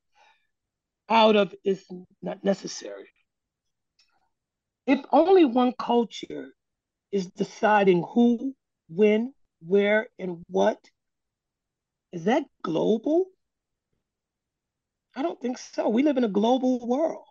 [1.13, 1.85] out of is
[2.21, 3.07] not necessary.
[4.87, 6.49] If only one culture
[7.11, 8.55] is deciding who,
[8.89, 9.33] when,
[9.65, 10.79] where, and what,
[12.11, 13.27] is that global?
[15.15, 15.87] I don't think so.
[15.89, 17.25] We live in a global world.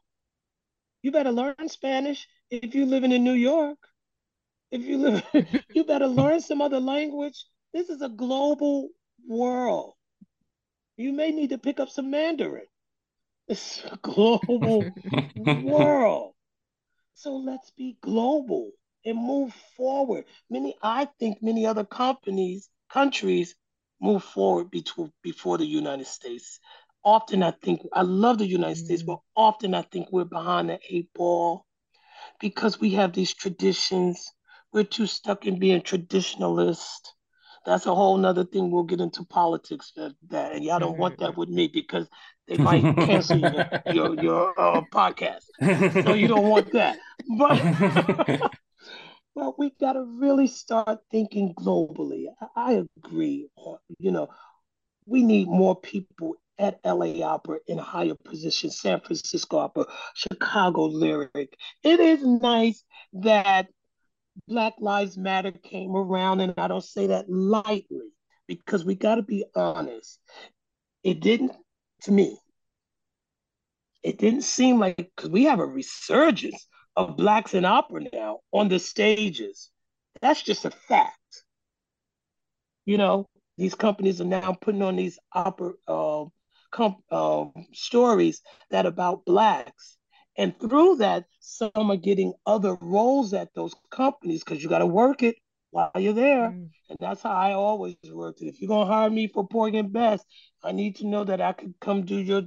[1.03, 3.79] You better learn Spanish if you're living in New York.
[4.71, 5.25] If you live,
[5.75, 7.45] you better learn some other language.
[7.75, 8.89] This is a global
[9.27, 9.95] world.
[10.97, 12.67] You may need to pick up some Mandarin.
[13.49, 14.93] It's a global
[15.37, 16.35] world.
[17.15, 18.73] So let's be global
[19.05, 20.25] and move forward.
[20.51, 23.55] Many, I think many other companies, countries
[24.01, 26.59] move forward between, before the United States.
[27.05, 30.71] Often I think, I love the United mm States, but often I think we're behind
[30.71, 31.67] the eight ball
[32.41, 34.33] because we have these traditions.
[34.73, 37.13] We're too stuck in being traditionalist.
[37.65, 38.71] That's a whole nother thing.
[38.71, 42.09] We'll get into politics that, that and y'all don't want that with me because
[42.49, 45.45] they might cancel your your, your uh, podcast.
[46.05, 46.99] So you don't want that.
[47.39, 48.51] But
[49.35, 52.27] but we got to really start thinking globally.
[52.41, 53.49] I, I agree.
[53.99, 54.29] You know,
[55.07, 61.57] we need more people at LA Opera in higher positions, San Francisco Opera, Chicago Lyric.
[61.83, 62.85] It is nice
[63.15, 63.69] that
[64.49, 68.11] Black Lives Matter came around, and I don't say that lightly
[68.47, 70.21] because we got to be honest.
[71.03, 71.53] It didn't,
[72.03, 72.39] to me,
[74.03, 76.67] it didn't seem like, because we have a resurgence
[76.97, 79.71] of Blacks in opera now on the stages.
[80.21, 81.45] That's just a fact.
[82.85, 86.25] You know, these companies are now putting on these opera uh,
[86.71, 89.97] com- uh, stories that about blacks
[90.37, 94.87] and through that some are getting other roles at those companies because you got to
[94.87, 95.37] work it
[95.71, 96.69] while you're there mm.
[96.89, 99.79] and that's how i always worked it if you're going to hire me for porgy
[99.79, 100.23] and bess
[100.63, 102.43] i need to know that i could come do your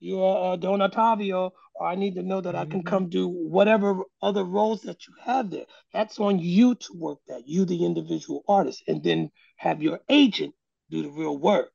[0.00, 2.58] your uh, Don Ottavio, or I need to know that mm-hmm.
[2.58, 2.88] I can mm-hmm.
[2.88, 5.64] come do whatever other roles that you have there.
[5.92, 10.54] That's on you to work that, you, the individual artist, and then have your agent
[10.88, 11.72] do the real work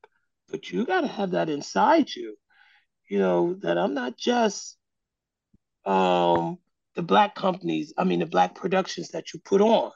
[0.48, 2.36] but you got to have that inside you
[3.08, 4.76] you know that i'm not just
[5.86, 6.58] um
[6.94, 9.90] the black companies i mean the black productions that you put on.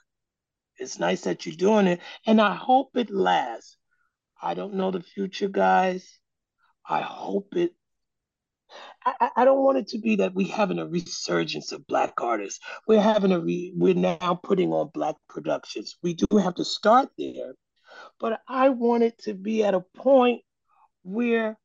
[0.77, 2.01] It's nice that you're doing it.
[2.27, 3.77] And i hope it lasts.
[4.41, 6.19] I don't know the future guys.
[6.89, 7.75] I hope it
[9.05, 12.61] I, I don't want it to be that we having a resurgence of black artists.
[12.87, 15.97] We're having a re, we're now putting on black productions.
[16.03, 17.55] We do have to start there,
[18.21, 20.43] but I want it to be at a point
[21.03, 21.59] where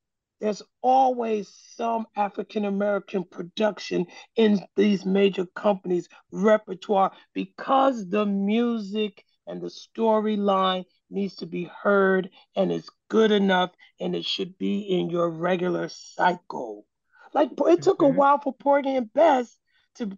[0.43, 9.61] there's always some African American production in these major companies' repertoire because the music and
[9.61, 13.71] the storyline needs to be heard and it's good enough
[14.01, 16.85] and it should be in your regular cycle.
[17.33, 18.17] Like it took a mm-hmm.
[18.17, 19.57] while for Porgy and Bess
[19.95, 20.17] to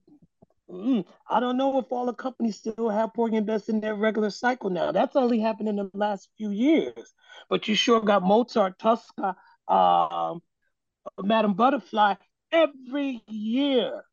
[0.68, 3.94] Mm, I don't know if all the companies still have Porgy and Bess in their
[3.94, 4.92] regular cycle now.
[4.92, 7.14] That's only happened in the last few years.
[7.50, 9.36] But you sure got Mozart, Tosca,
[9.68, 10.42] um,
[11.22, 12.16] Madame Butterfly
[12.52, 14.04] every year.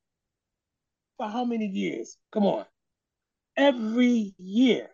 [1.17, 2.17] For how many years?
[2.33, 2.65] Come on.
[3.57, 4.89] Every year.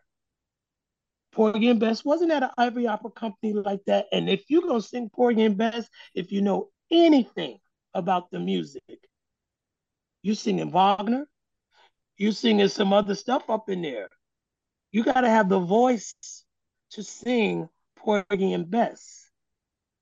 [1.32, 4.06] Porgy and Bess wasn't at an Ivory Opera company like that.
[4.12, 7.58] And if you're going to sing Porgy and Bess, if you know anything
[7.94, 8.82] about the music,
[10.22, 11.28] you singing Wagner,
[12.16, 14.08] you singing some other stuff up in there.
[14.90, 16.14] You got to have the voice
[16.92, 19.27] to sing Porgy and Bess.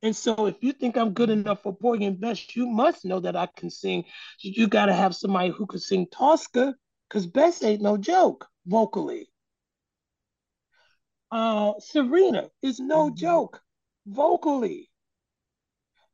[0.02, 3.20] And so if you think I'm good enough for Porgy and Bess, you must know
[3.20, 4.04] that I can sing.
[4.40, 6.74] You got to have somebody who can sing Tosca,
[7.08, 9.28] because Bess ain't no joke vocally.
[11.30, 13.16] Uh, Serena is no mm-hmm.
[13.16, 13.60] joke
[14.06, 14.90] vocally.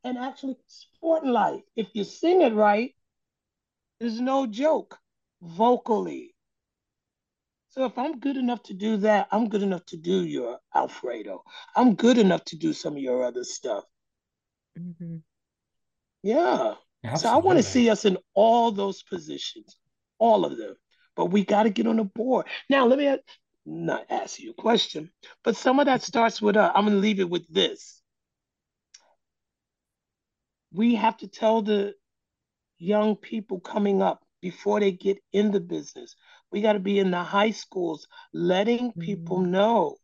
[0.04, 2.94] And actually, Sportin' Life, if you sing it right,
[4.00, 4.98] is no joke
[5.40, 6.31] vocally.
[7.72, 11.42] So if I'm good enough to do that, I'm good enough to do your Alfredo.
[11.74, 13.84] I'm good enough to do some of your other stuff.
[14.78, 15.16] Mm-hmm.
[16.22, 16.74] Yeah.
[17.02, 17.18] Absolutely.
[17.18, 19.78] So I want to see us in all those positions,
[20.18, 20.76] all of them.
[21.16, 22.46] But we got to get on the board.
[22.68, 23.16] Now, let me
[23.64, 25.10] not ask you a question,
[25.42, 28.02] but some of that starts with, uh, I'm going to leave it with this.
[30.74, 31.94] We have to tell the
[32.76, 36.16] young people coming up before they get in the business.
[36.52, 39.00] We got to be in the high schools, letting mm-hmm.
[39.00, 39.96] people know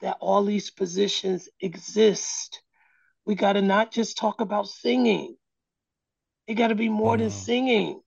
[0.00, 2.62] that all these positions exist.
[3.26, 5.36] We got to not just talk about singing,
[6.46, 8.00] it got to be more than singing.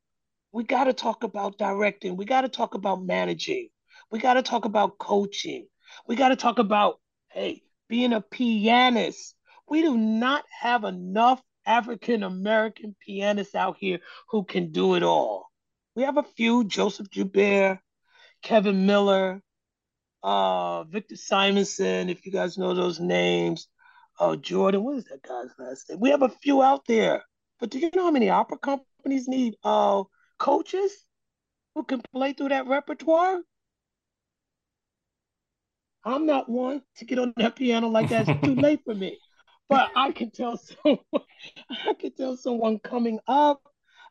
[0.52, 2.18] We got to talk about directing.
[2.18, 3.70] We got to talk about managing.
[4.12, 5.68] We got to talk about coaching.
[6.08, 7.00] We got to talk about,
[7.32, 9.36] hey, being a pianist.
[9.70, 14.00] We do not have enough African American pianists out here
[14.30, 15.50] who can do it all.
[15.96, 17.80] We have a few Joseph Joubert,
[18.42, 19.42] Kevin Miller,
[20.24, 23.68] uh, Victor Simonson, if you guys know those names.
[24.20, 26.00] Oh, Jordan, what is that guy's last name?
[26.00, 27.24] We have a few out there.
[27.60, 30.04] But do you know how many opera companies need uh,
[30.38, 31.06] coaches
[31.76, 33.40] who can play through that repertoire?
[36.06, 38.28] I'm not one to get on that piano like that.
[38.28, 39.20] It's too late for me.
[39.70, 41.00] but I can tell someone,
[41.70, 43.62] I could tell someone coming up,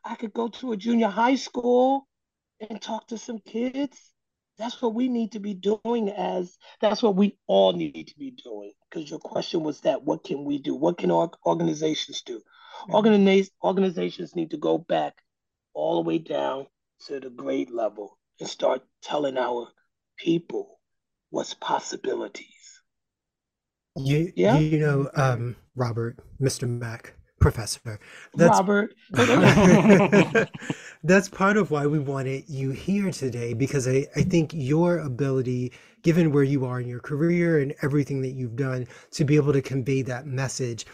[0.04, 2.08] I could go to a junior high school
[2.68, 3.98] and talk to some kids.
[4.58, 8.30] That's what we need to be doing as that's what we all need to be
[8.30, 8.72] doing.
[8.88, 10.74] Because your question was that what can we do?
[10.74, 12.40] What can our organizations do?
[12.88, 13.66] Mm-hmm.
[13.66, 15.14] organizations need to go back
[15.74, 16.66] all the way down
[17.06, 19.68] to the grade level and start telling our
[20.18, 20.80] people
[21.30, 22.46] what's possibilities.
[23.96, 24.58] You, yeah?
[24.58, 26.68] you know, um, Robert, Mr.
[26.68, 27.98] Mack, professor.
[28.34, 28.94] That's, Robert.
[31.04, 35.72] that's part of why we wanted you here today because I, I think your ability,
[36.02, 39.52] given where you are in your career and everything that you've done, to be able
[39.52, 40.86] to convey that message,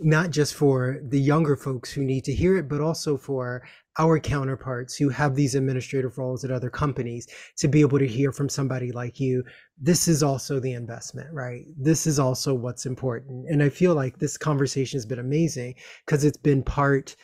[0.00, 3.62] not just for the younger folks who need to hear it, but also for
[3.98, 8.32] our counterparts who have these administrative roles at other companies to be able to hear
[8.32, 9.42] from somebody like you
[9.78, 11.64] this is also the investment right?
[11.78, 13.46] This is also what's important.
[13.48, 15.74] And i feel like this conversation has been amazing
[16.04, 17.16] because it's been part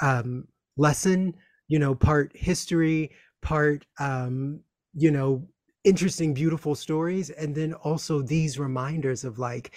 [0.00, 0.46] um,
[0.76, 1.34] lesson
[1.68, 3.10] you know part history
[3.42, 4.60] part um,
[4.94, 5.46] you know
[5.84, 9.72] interesting beautiful stories and then also these reminders of like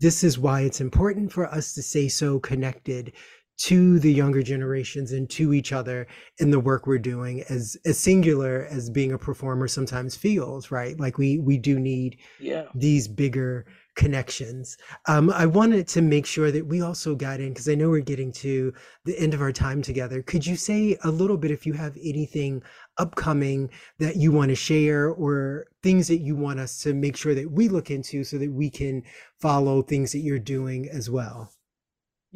[0.00, 3.12] this is why it's important for us to stay so connected
[3.58, 6.06] to the younger generations and to each other
[6.38, 10.98] in the work we're doing as as singular as being a performer sometimes feels right?
[11.00, 12.64] Like we we do need yeah.
[12.74, 14.76] these bigger connections.
[15.06, 18.00] Um i wanted to make sure that we also got in because i know we're
[18.00, 18.74] getting to
[19.04, 20.22] the end of our time together.
[20.22, 22.62] Could you say a little bit if you have anything
[22.98, 27.34] upcoming that you want to share or things that you want us to make sure
[27.34, 29.02] that we look into so that we can
[29.40, 31.50] follow things that you're doing as well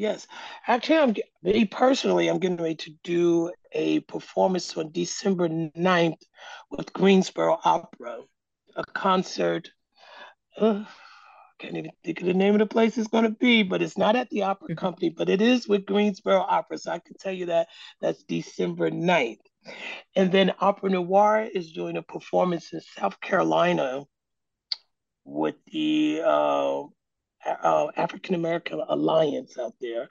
[0.00, 0.26] Yes,
[0.66, 6.22] actually, I'm me personally, I'm getting ready to do a performance on December 9th
[6.70, 8.20] with Greensboro Opera,
[8.76, 9.70] a concert.
[10.56, 10.84] Uh,
[11.58, 13.98] can't even think of the name of the place it's going to be, but it's
[13.98, 14.78] not at the Opera mm-hmm.
[14.78, 16.78] Company, but it is with Greensboro Opera.
[16.78, 17.68] So I can tell you that
[18.00, 19.44] that's December 9th.
[20.16, 24.04] And then Opera Noire is doing a performance in South Carolina
[25.26, 26.84] with the uh,
[27.46, 30.08] uh, African American Alliance out there,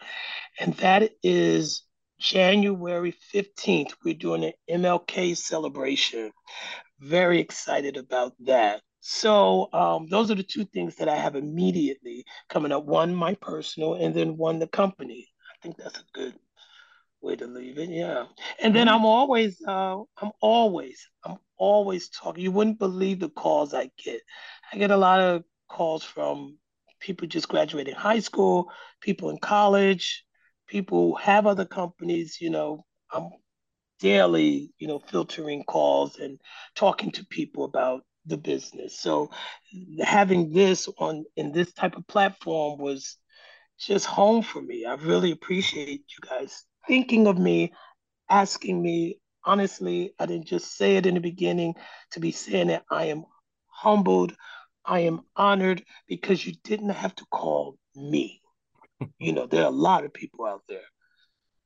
[0.60, 1.84] and that is
[2.20, 3.94] January 15th.
[4.04, 6.32] We're doing an MLK celebration.
[7.00, 8.82] Very excited about that.
[9.00, 12.86] So um, those are the two things that I have immediately coming up.
[12.86, 15.28] One, my personal, and then one, the company.
[15.50, 16.36] I think that's a good
[17.22, 17.90] way to leave it.
[17.90, 18.26] Yeah.
[18.62, 22.44] And then I'm always, uh, I'm always, I'm always talking.
[22.44, 24.22] You wouldn't believe the calls I get.
[24.74, 26.58] I get a lot of calls from
[27.00, 28.72] people just graduating high school,
[29.02, 30.24] people in college,
[30.68, 33.30] people have other companies, you know, I'm
[34.00, 36.40] daily, you know, filtering calls and
[36.76, 39.00] talking to people about the business.
[39.00, 39.32] So
[40.02, 43.18] having this on in this type of platform was
[43.80, 44.86] just home for me.
[44.86, 47.74] I really appreciate you guys thinking of me,
[48.30, 49.20] asking me.
[49.46, 51.74] Honestly, I didn't just say it in the beginning
[52.12, 52.84] to be saying it.
[52.92, 53.24] I am
[53.68, 54.36] humbled.
[54.90, 58.42] I am honored because you didn't have to call me.
[59.20, 60.82] you know, there are a lot of people out there.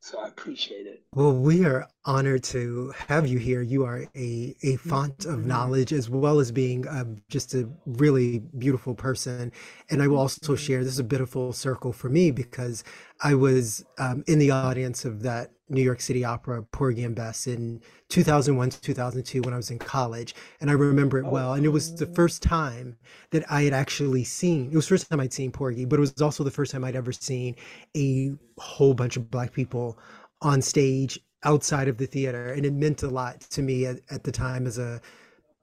[0.01, 1.01] So I appreciate it.
[1.15, 3.61] Well, we are honored to have you here.
[3.61, 5.47] You are a, a font of mm-hmm.
[5.47, 9.53] knowledge as well as being um, just a really beautiful person.
[9.89, 10.55] And I will also mm-hmm.
[10.55, 12.83] share this is a bit of full circle for me because
[13.21, 17.47] I was um, in the audience of that New York City Opera Porgy and Bess
[17.47, 20.35] in 2001 to 2002 when I was in college.
[20.61, 21.31] And I remember it oh.
[21.31, 21.53] well.
[21.53, 22.97] And it was the first time
[23.31, 26.01] that I had actually seen, it was the first time I'd seen Porgy, but it
[26.01, 27.55] was also the first time I'd ever seen
[27.95, 29.97] a whole bunch of Black people
[30.41, 32.53] on stage outside of the theater.
[32.53, 35.01] And it meant a lot to me at, at the time as a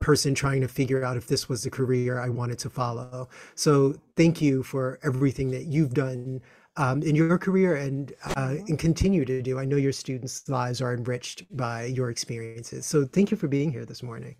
[0.01, 3.28] person trying to figure out if this was the career I wanted to follow.
[3.55, 6.41] So thank you for everything that you've done
[6.76, 9.59] um, in your career and uh, and continue to do.
[9.59, 12.86] I know your students' lives are enriched by your experiences.
[12.86, 14.36] So thank you for being here this morning.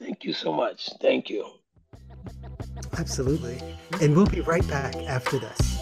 [0.00, 0.90] Thank you so much.
[1.00, 1.46] Thank you.
[2.98, 3.60] Absolutely.
[4.00, 5.80] And we'll be right back after this.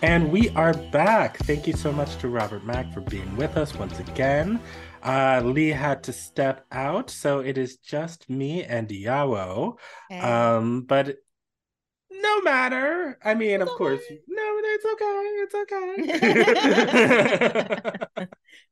[0.00, 1.38] And we are back.
[1.38, 4.60] Thank you so much to Robert Mack for being with us once again.
[5.02, 9.78] Uh, Lee had to step out, so it is just me and Iyawo.
[10.10, 10.20] Okay.
[10.20, 11.16] Um, but
[12.10, 13.18] no matter.
[13.24, 15.22] I mean, it's of course, no, it's okay.
[15.42, 15.54] It's
[17.94, 18.26] okay.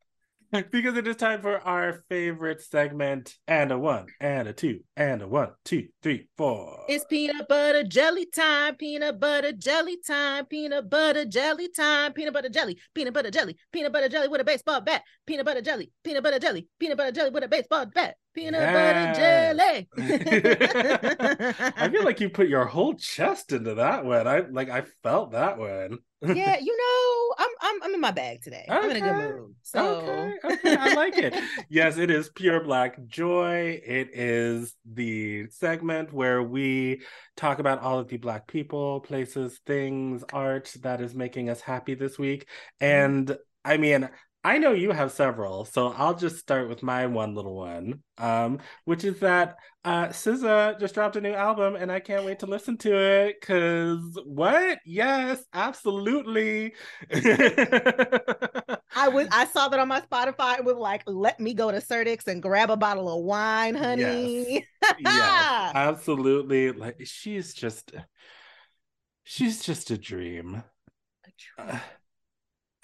[0.71, 5.23] because it is time for our favorite segment and a one and a two and
[5.23, 6.85] a one, two, three, four.
[6.89, 12.49] It's peanut butter jelly time, peanut butter jelly time, peanut butter jelly time, peanut butter
[12.49, 16.23] jelly, peanut butter jelly, peanut butter jelly with a baseball bat, peanut butter jelly, peanut
[16.23, 19.17] butter jelly, peanut butter jelly with a baseball bat, peanut Yes.
[19.17, 19.89] butter jelly.
[21.77, 24.29] I feel like you put your whole chest into that one.
[24.29, 25.99] I like I felt that one.
[26.23, 28.67] yeah, you know, I'm I'm I'm in my bag today.
[28.69, 29.55] I'm in a good mood.
[29.63, 31.35] So Okay, okay, I like it.
[31.69, 33.81] Yes, it is Pure Black Joy.
[33.85, 37.03] It is the segment where we
[37.37, 41.95] talk about all of the Black people, places, things, art that is making us happy
[41.95, 42.47] this week.
[42.81, 42.85] Mm-hmm.
[42.85, 44.09] And I mean,
[44.47, 48.61] I know you have several, so I'll just start with my one little one, um,
[48.85, 52.47] which is that uh, SZA just dropped a new album, and I can't wait to
[52.47, 53.41] listen to it.
[53.41, 54.79] Cause what?
[54.87, 56.75] Yes, absolutely.
[57.13, 60.61] I was I saw that on my Spotify.
[60.61, 64.65] It was like, let me go to Certix and grab a bottle of wine, honey.
[65.01, 65.01] yes,
[65.75, 66.71] absolutely.
[66.71, 67.91] Like she's just,
[69.25, 70.63] she's just a dream.
[71.59, 71.81] Uh,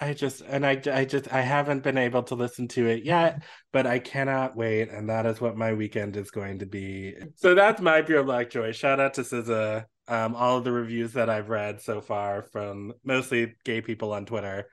[0.03, 3.43] I just and I I just I haven't been able to listen to it yet,
[3.71, 7.13] but I cannot wait, and that is what my weekend is going to be.
[7.35, 8.71] So that's my pure black joy.
[8.73, 9.85] Shout out to SZA.
[10.07, 14.25] Um, all of the reviews that I've read so far from mostly gay people on
[14.25, 14.67] Twitter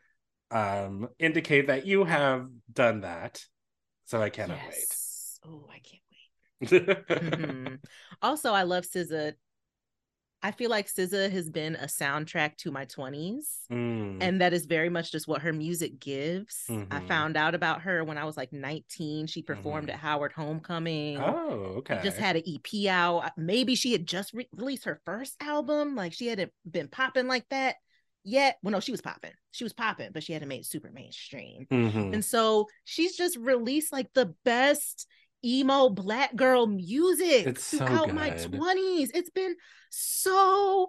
[0.50, 3.40] um indicate that you have done that.
[4.06, 5.38] So I cannot Yes.
[5.46, 6.72] Oh, I can't wait.
[6.72, 6.96] wait.
[7.08, 7.78] Mhm.
[8.20, 9.34] Also, I love SZA.
[10.42, 13.66] I feel like SZA has been a soundtrack to my 20s.
[13.70, 14.18] Mm.
[14.22, 16.64] And that is very much just what her music gives.
[16.68, 17.08] I Mhm.
[17.08, 19.26] found out about her when I was like 19.
[19.26, 19.92] She performed Mhm.
[19.94, 21.18] at Howard Homecoming.
[21.18, 21.98] Oh, okay.
[21.98, 23.30] She just had an EP out.
[23.36, 25.94] Maybe she had just re- released her first album.
[25.94, 27.76] Like she hadn't been popping like that
[28.24, 28.58] yet.
[28.62, 29.32] Well, no, she was popping.
[29.50, 31.66] She was popping, but she hadn't made it super mainstream.
[31.70, 32.14] Mhm.
[32.14, 35.06] And so she's just released like the best
[35.44, 39.10] emo black girl music It's so throughout my 20s.
[39.14, 39.56] It's been
[39.90, 40.88] so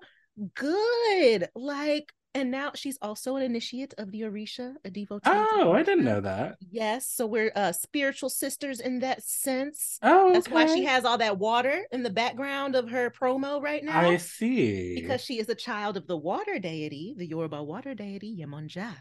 [0.56, 1.50] good.
[1.56, 5.22] Like, and now she's also an initiate of the Orisha, a devotee.
[5.26, 6.56] Oh, I didn't know that.
[6.70, 10.00] Yes, so we're uh spiritual sisters in that sense.
[10.02, 10.34] Oh, okay.
[10.34, 14.10] That's why she has all that water in the background of her promo right now.
[14.10, 14.96] I see.
[14.96, 18.96] Because she is a child of the water deity, the Yoruba water deity, Yemonja.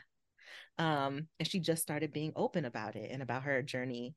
[0.79, 4.15] Um, and she just started being open about it and about her journey,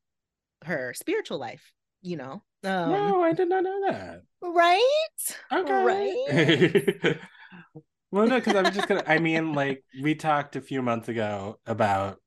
[0.65, 1.71] her spiritual life,
[2.01, 2.43] you know.
[2.65, 4.21] Um, no, I did not know that.
[4.41, 5.37] right?
[5.51, 5.83] Okay.
[7.05, 7.17] Right.
[8.11, 9.03] well, no, because I was just gonna.
[9.07, 12.19] I mean, like we talked a few months ago about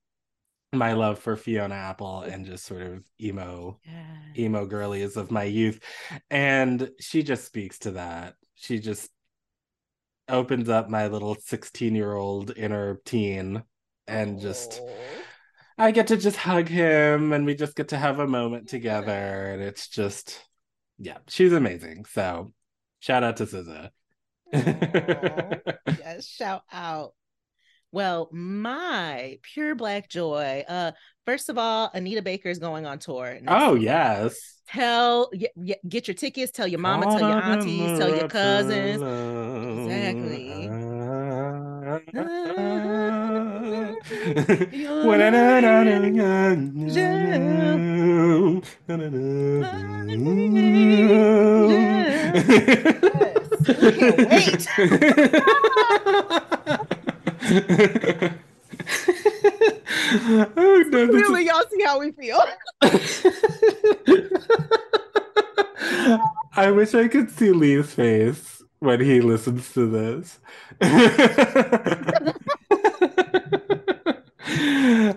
[0.72, 4.16] my love for Fiona Apple and just sort of emo Yeah.
[4.36, 5.80] emo girlies of my youth,
[6.30, 8.34] and she just speaks to that.
[8.56, 9.10] She just
[10.28, 13.62] opens up my little sixteen-year-old inner teen,
[14.06, 14.92] and just Oh.
[15.78, 19.50] I get to just hug him, and we just get to have a moment together,
[19.52, 20.42] and it's just,
[20.98, 22.06] yeah, she's amazing.
[22.06, 22.52] So,
[23.00, 23.90] shout out to SZA.
[25.98, 27.12] Yes, shout out.
[27.92, 30.64] Well, my pure black joy.
[30.68, 30.92] Uh,
[31.24, 33.38] first of all, Anita Baker is going on tour.
[33.48, 33.82] oh week.
[33.84, 34.38] yes.
[34.68, 36.52] Tell y- y- get your tickets.
[36.52, 37.06] Tell your mama.
[37.06, 37.98] Tell your aunties.
[37.98, 39.02] Tell your cousins.
[39.86, 40.68] Exactly.
[60.56, 62.40] Oh, no, Really, y'all see how we feel.
[66.52, 70.38] I wish I could see Lee's face when he listens to this.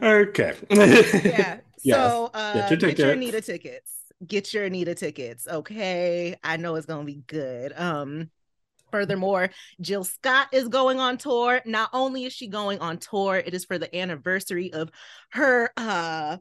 [0.02, 0.56] okay.
[1.24, 1.60] yeah.
[1.82, 1.96] Yes.
[1.96, 3.14] So uh, Get your get your tickets.
[3.14, 3.94] Anita tickets.
[4.28, 5.48] Get your Anita tickets.
[5.48, 6.36] Okay.
[6.44, 7.72] I know it's gonna be good.
[7.78, 8.30] Um
[8.92, 9.50] furthermore,
[9.80, 11.62] Jill Scott is going on tour.
[11.66, 14.92] Not only is she going on tour, it is for the anniversary of
[15.30, 16.36] her uh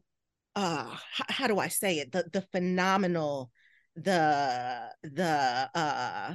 [0.56, 2.10] uh how do I say it?
[2.10, 3.52] The the phenomenal
[3.94, 6.34] the the uh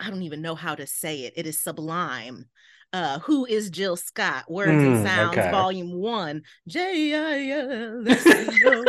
[0.00, 1.34] I don't even know how to say it.
[1.36, 2.46] It is sublime.
[2.92, 4.50] Uh, who is Jill Scott?
[4.50, 5.50] Words Mm, and Sounds, okay.
[5.50, 6.42] Volume One.
[6.66, 8.84] J I L S C O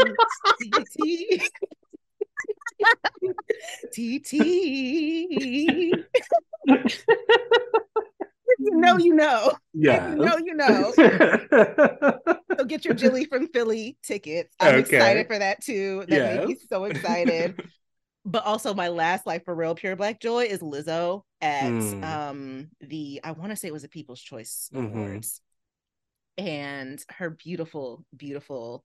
[0.59, 0.85] T
[3.91, 6.03] T T.
[8.57, 9.53] You know, you know.
[9.73, 10.09] yeah.
[10.09, 10.93] You know, you know.
[12.57, 14.55] So get your Jilly from Philly tickets.
[14.59, 14.79] I'm Okay.
[14.79, 16.05] excited for that too.
[16.09, 16.67] That made me Yes.
[16.69, 17.55] so excited.
[18.25, 22.03] But also my last like for real pure black joy is Lizzo at Mm.
[22.03, 24.93] um the I want to say it was a People's Choice Mhm.
[24.93, 25.41] Awards.
[26.37, 28.83] and her beautiful, beautiful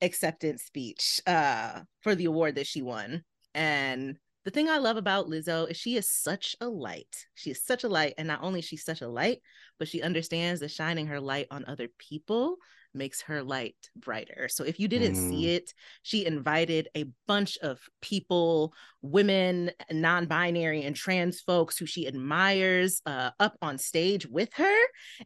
[0.00, 3.24] acceptance speech uh, for the award that she won.
[3.54, 7.26] And the thing I love about Lizzo is she is such a light.
[7.34, 8.14] She is such a light.
[8.18, 9.40] And not only she's such a light,
[9.78, 12.56] but she understands that shining her light on other people
[12.94, 14.48] makes her light brighter.
[14.48, 15.28] So if you didn't mm.
[15.28, 21.86] see it, she invited a bunch of people, women, non binary, and trans folks who
[21.86, 24.76] she admires uh, up on stage with her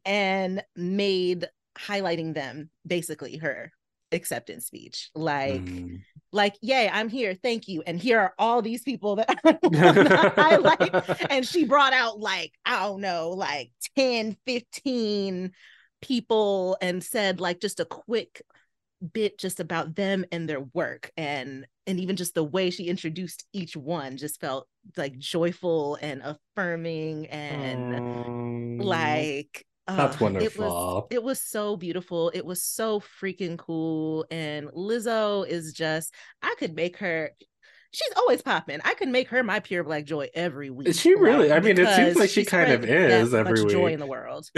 [0.04, 1.46] and made
[1.78, 3.70] highlighting them basically her
[4.12, 6.00] acceptance speech like mm.
[6.32, 9.38] like yay i'm here thank you and here are all these people that
[10.38, 15.52] i like and she brought out like i don't know like 10 15
[16.02, 18.42] people and said like just a quick
[19.12, 23.44] bit just about them and their work and and even just the way she introduced
[23.52, 24.66] each one just felt
[24.96, 30.64] like joyful and affirming and um, like that's uh, wonderful.
[30.64, 32.32] It was, it was so beautiful.
[32.34, 34.26] It was so freaking cool.
[34.32, 36.12] And Lizzo is just,
[36.42, 37.30] I could make her
[37.92, 38.80] she's always popping.
[38.84, 40.88] I could make her my pure black joy every week.
[40.88, 41.52] Is she really?
[41.52, 43.72] I mean, it seems like she kind of is every week.
[43.72, 44.50] Joy in the world.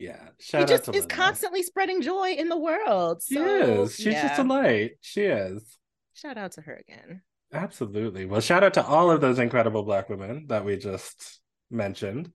[0.00, 3.22] yeah, shout she just is constantly spreading joy in the world.
[3.22, 3.94] So, she is.
[3.94, 4.28] She's yeah.
[4.28, 4.92] just a light.
[5.00, 5.78] She is.
[6.14, 7.22] Shout out to her again.
[7.52, 8.24] Absolutely.
[8.24, 11.40] Well, shout out to all of those incredible black women that we just
[11.70, 12.32] mentioned.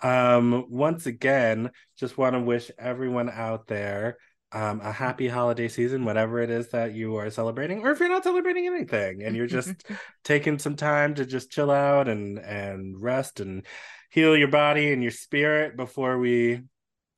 [0.00, 4.18] Um, once again, just want to wish everyone out there
[4.52, 8.08] um, a happy holiday season, whatever it is that you are celebrating, or if you're
[8.08, 9.74] not celebrating anything and you're just
[10.24, 13.66] taking some time to just chill out and and rest and
[14.10, 16.62] heal your body and your spirit before we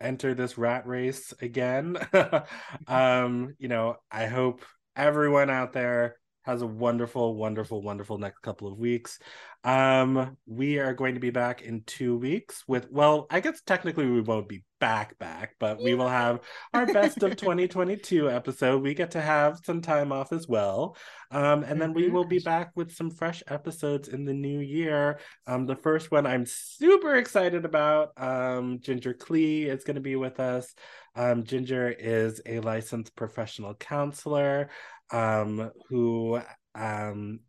[0.00, 1.96] enter this rat race again.
[2.86, 4.64] um, you know, I hope
[4.96, 9.18] everyone out there has a wonderful, wonderful, wonderful next couple of weeks.
[9.62, 14.06] Um, we are going to be back in two weeks with, well, I guess technically
[14.06, 15.84] we won't be back, back, but yeah.
[15.84, 16.40] we will have
[16.72, 18.82] our best of 2022 episode.
[18.82, 20.96] We get to have some time off as well.
[21.30, 22.44] Um, and then we will be mm-hmm.
[22.44, 25.20] back with some fresh episodes in the new year.
[25.46, 28.12] Um, the first one I'm super excited about.
[28.16, 30.74] Um, Ginger Klee is going to be with us.
[31.14, 34.70] Um, Ginger is a licensed professional counselor
[35.12, 36.40] um, who
[36.74, 37.40] um,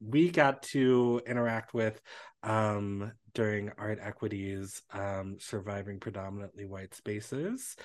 [0.00, 2.00] we got to interact with
[2.42, 7.76] um, during Art Equity's um, Surviving Predominantly White Spaces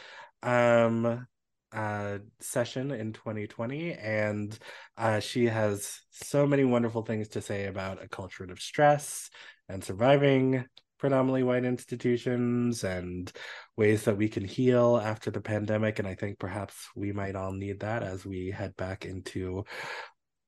[0.43, 1.27] um,
[1.71, 3.93] uh, session in 2020.
[3.93, 4.57] And
[4.97, 9.29] uh, she has so many wonderful things to say about acculturative stress
[9.67, 10.65] and surviving
[10.99, 13.31] predominantly white institutions and
[13.77, 15.99] ways that we can heal after the pandemic.
[15.99, 19.63] And I think perhaps we might all need that as we head back into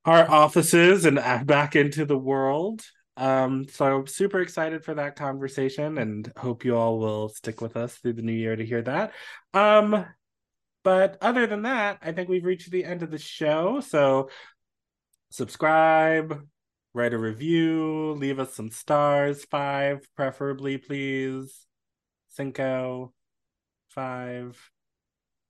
[0.06, 1.16] our offices and
[1.46, 2.82] back into the world.
[3.18, 7.96] Um, so super excited for that conversation and hope you all will stick with us
[7.96, 9.14] through the new year to hear that.
[9.54, 10.06] Um,
[10.84, 13.80] but other than that, I think we've reached the end of the show.
[13.82, 14.30] So
[15.30, 16.48] subscribe,
[16.94, 21.66] write a review, leave us some stars, five preferably, please.
[22.30, 23.14] Cinco,
[23.90, 24.58] five.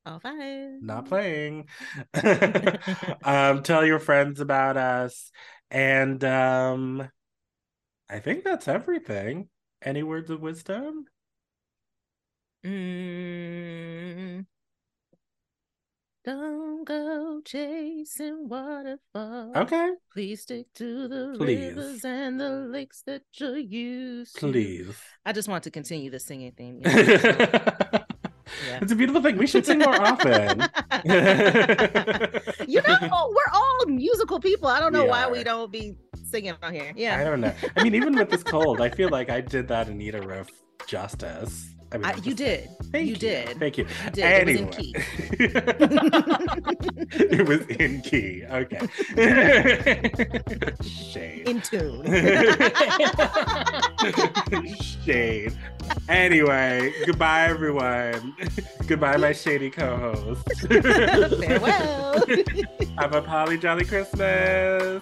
[0.05, 0.81] All five.
[0.81, 1.67] Not playing.
[3.23, 5.31] um, tell your friends about us.
[5.69, 7.09] And um,
[8.09, 9.49] I think that's everything.
[9.81, 11.05] Any words of wisdom?
[12.65, 14.45] Mm,
[16.23, 19.55] don't go chasing waterfalls.
[19.55, 19.91] Okay.
[20.13, 21.75] Please stick to the Please.
[21.75, 24.51] rivers and the lakes that you're used to.
[24.51, 24.95] Please.
[25.25, 26.81] I just want to continue the singing theme.
[28.67, 28.79] Yeah.
[28.81, 29.37] It's a beautiful thing.
[29.37, 30.59] We should sing more often.
[32.67, 32.97] you know,
[33.29, 34.67] we're all musical people.
[34.67, 35.31] I don't know we why are.
[35.31, 35.95] we don't be
[36.29, 36.91] singing on here.
[36.95, 37.19] Yeah.
[37.19, 37.53] I don't know.
[37.75, 40.49] I mean, even with this cold, I feel like I did that Anita riff
[40.85, 41.70] justice.
[41.93, 42.69] I mean, I, you did.
[42.91, 43.59] Thank you, you, did.
[43.59, 43.85] Thank you.
[44.05, 44.23] You did.
[44.23, 44.61] Anyway.
[44.61, 44.83] It was in key.
[47.19, 48.43] it was in key.
[48.49, 48.79] Okay.
[50.81, 51.47] Shade.
[51.49, 52.05] In tune.
[55.05, 55.53] Shade.
[56.07, 58.35] Anyway, goodbye, everyone.
[58.87, 60.47] goodbye, my shady co-host.
[60.69, 62.23] Farewell.
[62.99, 65.01] Have a holly jolly Christmas.